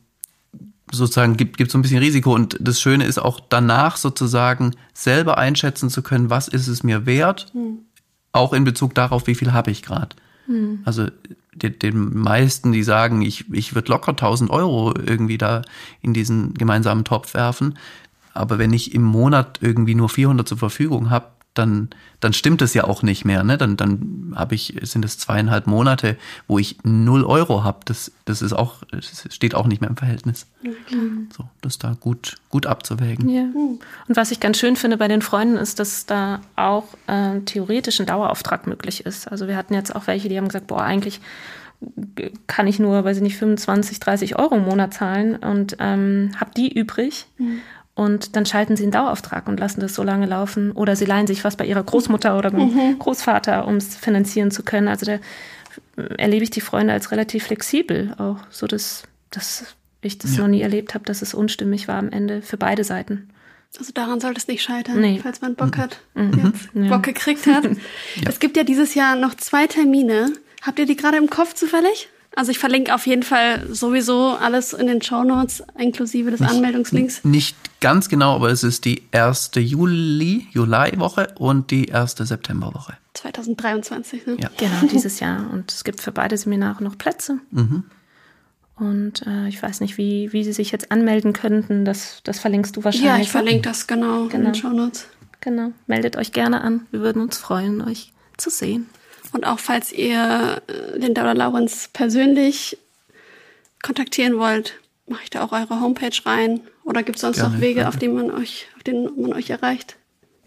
[0.92, 2.34] sozusagen gibt, gibt so ein bisschen Risiko.
[2.34, 7.06] Und das Schöne ist auch danach sozusagen selber einschätzen zu können, was ist es mir
[7.06, 7.80] wert, mhm
[8.32, 10.16] auch in Bezug darauf, wie viel habe ich gerade.
[10.46, 10.80] Hm.
[10.86, 11.08] Also
[11.54, 15.62] den, den meisten, die sagen, ich, ich würde locker 1000 Euro irgendwie da
[16.02, 17.78] in diesen gemeinsamen Topf werfen.
[18.34, 21.28] Aber wenn ich im Monat irgendwie nur 400 zur Verfügung habe,
[21.60, 21.90] dann,
[22.20, 23.44] dann stimmt es ja auch nicht mehr.
[23.44, 23.58] Ne?
[23.58, 27.80] Dann, dann habe ich, sind es zweieinhalb Monate, wo ich null Euro habe.
[27.86, 30.48] Das, das ist auch, das steht auch nicht mehr im Verhältnis.
[30.64, 31.30] Mhm.
[31.36, 33.30] So, das da gut, gut abzuwägen.
[33.30, 33.44] Ja.
[33.44, 38.00] Und was ich ganz schön finde bei den Freunden ist, dass da auch äh, theoretisch
[38.00, 39.32] ein Dauerauftrag möglich ist.
[39.32, 41.22] Also wir hatten jetzt auch welche, die haben gesagt, boah, eigentlich
[42.48, 46.52] kann ich nur, weiß ich nicht, 25, 30 Euro im Monat zahlen und ähm, habe
[46.56, 47.28] die übrig.
[47.38, 47.62] Mhm.
[48.00, 50.72] Und dann schalten sie einen Dauerauftrag und lassen das so lange laufen.
[50.72, 52.98] Oder sie leihen sich was bei ihrer Großmutter oder beim mhm.
[52.98, 54.88] Großvater, um es finanzieren zu können.
[54.88, 55.20] Also da
[56.18, 60.44] erlebe ich die Freunde als relativ flexibel auch, so dass, dass ich das ja.
[60.44, 63.32] noch nie erlebt habe, dass es unstimmig war am Ende für beide Seiten.
[63.78, 65.20] Also daran sollte es nicht scheitern, nee.
[65.22, 66.54] falls man Bock hat, mhm.
[66.54, 66.88] jetzt ja.
[66.88, 67.66] Bock gekriegt hat.
[67.66, 67.72] ja.
[68.30, 70.32] Es gibt ja dieses Jahr noch zwei Termine.
[70.62, 72.08] Habt ihr die gerade im Kopf zufällig?
[72.36, 76.52] Also ich verlinke auf jeden Fall sowieso alles in den Show Notes, inklusive des nicht,
[76.52, 77.24] Anmeldungslinks.
[77.24, 82.94] Nicht ganz genau, aber es ist die erste Juli, Juli-Woche und die erste Septemberwoche.
[83.16, 84.38] 2023, ne?
[84.40, 84.50] Ja.
[84.58, 85.50] Genau, dieses Jahr.
[85.52, 87.40] Und es gibt für beide Seminare noch Plätze.
[87.52, 87.84] Mhm.
[88.76, 91.84] Und äh, ich weiß nicht, wie, wie Sie sich jetzt anmelden könnten.
[91.84, 93.10] Das, das verlinkst du wahrscheinlich.
[93.10, 94.36] Ja, ich verlinke das genau, genau.
[94.36, 95.08] in den Show Notes.
[95.42, 95.72] Genau.
[95.88, 96.88] Meldet euch gerne an.
[96.92, 98.88] Wir würden uns freuen, euch zu sehen.
[99.32, 102.78] Und auch falls ihr äh, Linda oder Laurenz persönlich
[103.82, 106.62] kontaktieren wollt, mache ich da auch eure Homepage rein.
[106.84, 109.50] Oder gibt es sonst gerne, noch Wege, auf denen man euch, auf denen man euch
[109.50, 109.96] erreicht?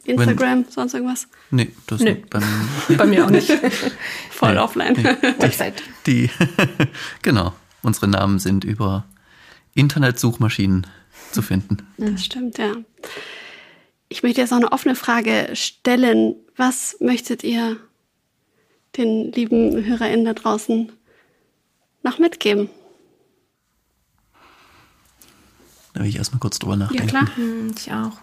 [0.04, 1.28] Instagram, Wenn, sonst irgendwas?
[1.50, 2.24] Nee, das nee.
[2.28, 3.48] bei mir, bei mir auch nicht.
[4.30, 4.94] Voll nee, offline.
[4.94, 5.04] Nee.
[5.38, 5.82] Website.
[6.06, 6.28] Die,
[7.22, 7.52] genau.
[7.82, 9.04] Unsere Namen sind über
[9.74, 10.86] Internetsuchmaschinen
[11.30, 11.78] zu finden.
[11.98, 12.74] Das stimmt, ja.
[14.08, 16.34] Ich möchte jetzt noch eine offene Frage stellen.
[16.56, 17.76] Was möchtet ihr
[18.96, 20.92] den lieben HörerInnen da draußen
[22.02, 22.68] noch mitgeben?
[25.94, 27.14] Da will ich erstmal kurz drüber nachdenken.
[27.14, 27.36] Ja, klar.
[27.36, 28.18] Hm, ich auch.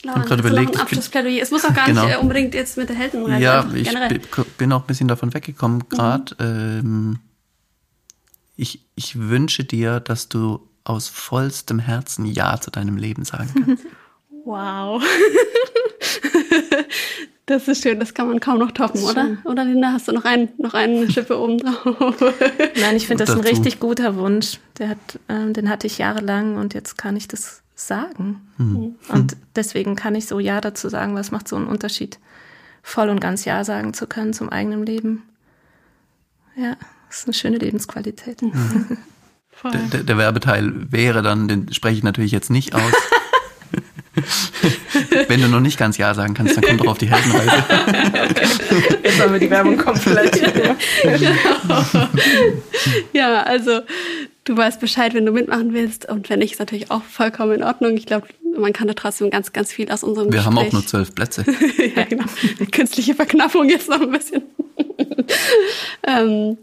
[0.00, 0.74] Ich habe gerade überlegt.
[0.76, 1.42] Ein Abschlussplädoyer.
[1.42, 2.04] Es muss auch gar genau.
[2.04, 3.42] nicht äh, unbedingt jetzt mit der Heldenreise.
[3.42, 4.20] Ja, ich generell.
[4.56, 6.34] bin auch ein bisschen davon weggekommen gerade.
[6.38, 7.18] Mhm.
[7.18, 7.18] Ähm,
[8.56, 13.84] ich, ich wünsche dir, dass du aus vollstem Herzen Ja zu deinem Leben sagen kannst.
[14.44, 15.02] Wow.
[17.44, 19.38] Das ist schön, das kann man kaum noch toppen, oder?
[19.44, 22.16] Oder Linda, hast du noch, ein, noch eine Schippe oben drauf?
[22.78, 24.58] Nein, ich finde das ein richtig guter Wunsch.
[24.78, 24.98] Der hat,
[25.30, 28.46] ähm, den hatte ich jahrelang und jetzt kann ich das sagen.
[28.58, 32.18] Und deswegen kann ich so Ja dazu sagen, was macht so einen Unterschied,
[32.82, 35.22] voll und ganz Ja sagen zu können zum eigenen Leben.
[36.54, 36.76] Ja,
[37.08, 38.40] das ist eine schöne Lebensqualität.
[38.40, 38.98] Voll.
[39.64, 42.82] Der, der, Werbeteil wäre dann, den spreche ich natürlich jetzt nicht aus.
[45.28, 47.64] Wenn du noch nicht ganz Ja sagen kannst, dann komm doch auf die Heldenreise.
[49.02, 50.40] Jetzt haben wir die Werbung komplett.
[53.12, 53.80] Ja, also
[54.44, 56.08] du weißt Bescheid, wenn du mitmachen willst.
[56.08, 57.96] Und wenn nicht, ist natürlich auch vollkommen in Ordnung.
[57.96, 58.26] Ich glaube,
[58.58, 60.46] man kann da trotzdem ganz, ganz viel aus unserem Wir Gespräch.
[60.46, 61.44] haben auch nur zwölf Plätze.
[61.96, 62.24] ja, genau.
[62.72, 64.42] Künstliche Verknappung jetzt noch ein bisschen.
[66.06, 66.58] ähm,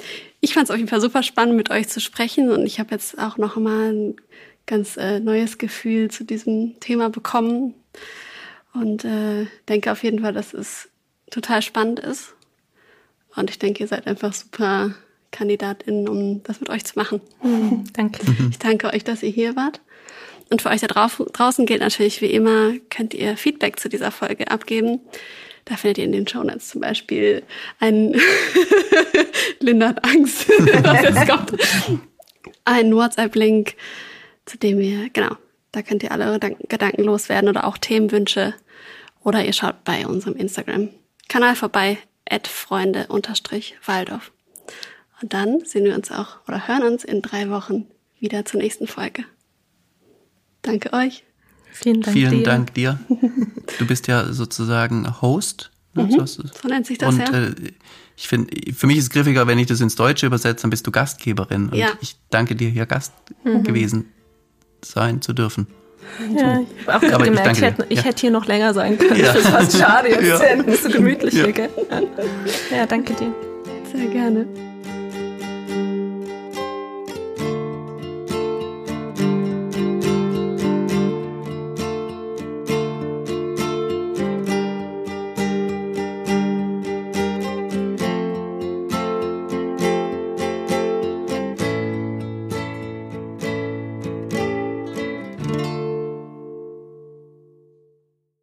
[0.46, 2.52] ich fand es auf jeden Fall super spannend, mit euch zu sprechen.
[2.52, 4.16] Und ich habe jetzt auch noch mal ein
[4.68, 7.74] ganz äh, neues Gefühl zu diesem Thema bekommen.
[8.74, 10.90] Und äh, denke auf jeden Fall, dass es
[11.32, 12.36] total spannend ist.
[13.36, 14.94] Und ich denke, ihr seid einfach super
[15.32, 17.22] KandidatInnen, um das mit euch zu machen.
[17.94, 18.22] Danke.
[18.52, 19.82] Ich danke euch, dass ihr hier wart.
[20.50, 24.12] Und für euch da drauf, draußen gilt natürlich wie immer, könnt ihr Feedback zu dieser
[24.12, 25.00] Folge abgeben.
[25.66, 27.44] Da findet ihr in den Shownotes zum Beispiel
[27.80, 28.16] einen
[29.60, 30.48] Linda hat Angst,
[30.84, 31.52] was jetzt kommt.
[32.66, 33.76] Einen WhatsApp-Link,
[34.46, 35.36] zu dem ihr, genau,
[35.72, 38.54] da könnt ihr alle Gedanken- loswerden oder auch Themenwünsche.
[39.24, 41.98] Oder ihr schaut bei unserem Instagram-Kanal vorbei,
[42.44, 44.32] freunde-waldorf.
[45.22, 47.88] Und dann sehen wir uns auch oder hören uns in drei Wochen
[48.20, 49.26] wieder zur nächsten Folge.
[50.62, 51.24] Danke euch.
[51.76, 52.44] Vielen Dank Vielen dir.
[52.44, 53.00] Dank dir.
[53.80, 55.72] Du bist ja sozusagen Host.
[55.96, 56.08] Ne?
[56.12, 57.34] So hast du- So nennt sich das Und ja.
[57.34, 57.52] äh,
[58.16, 60.86] ich finde, für mich ist es griffiger, wenn ich das ins Deutsche übersetze, dann bist
[60.88, 61.70] du Gastgeberin.
[61.70, 61.88] Und Ja.
[62.02, 63.12] ich danke dir, hier Gast
[63.44, 64.06] gewesen
[64.84, 65.68] sein zu dürfen.
[66.38, 68.06] Ja, ich habe auch gerade Aber ich gemerkt, ich, danke hätte, ich Ja.
[68.06, 69.20] hätte hier noch länger sein können.
[69.20, 69.26] Ja.
[69.34, 70.24] Das ist fast schade jetzt.
[70.24, 70.44] Ja.
[70.56, 70.62] Ja.
[70.64, 71.44] Ist so gemütlich Ja.
[71.46, 71.70] hier, gell?
[72.72, 73.34] Ja, danke dir.
[73.92, 74.46] Sehr gerne.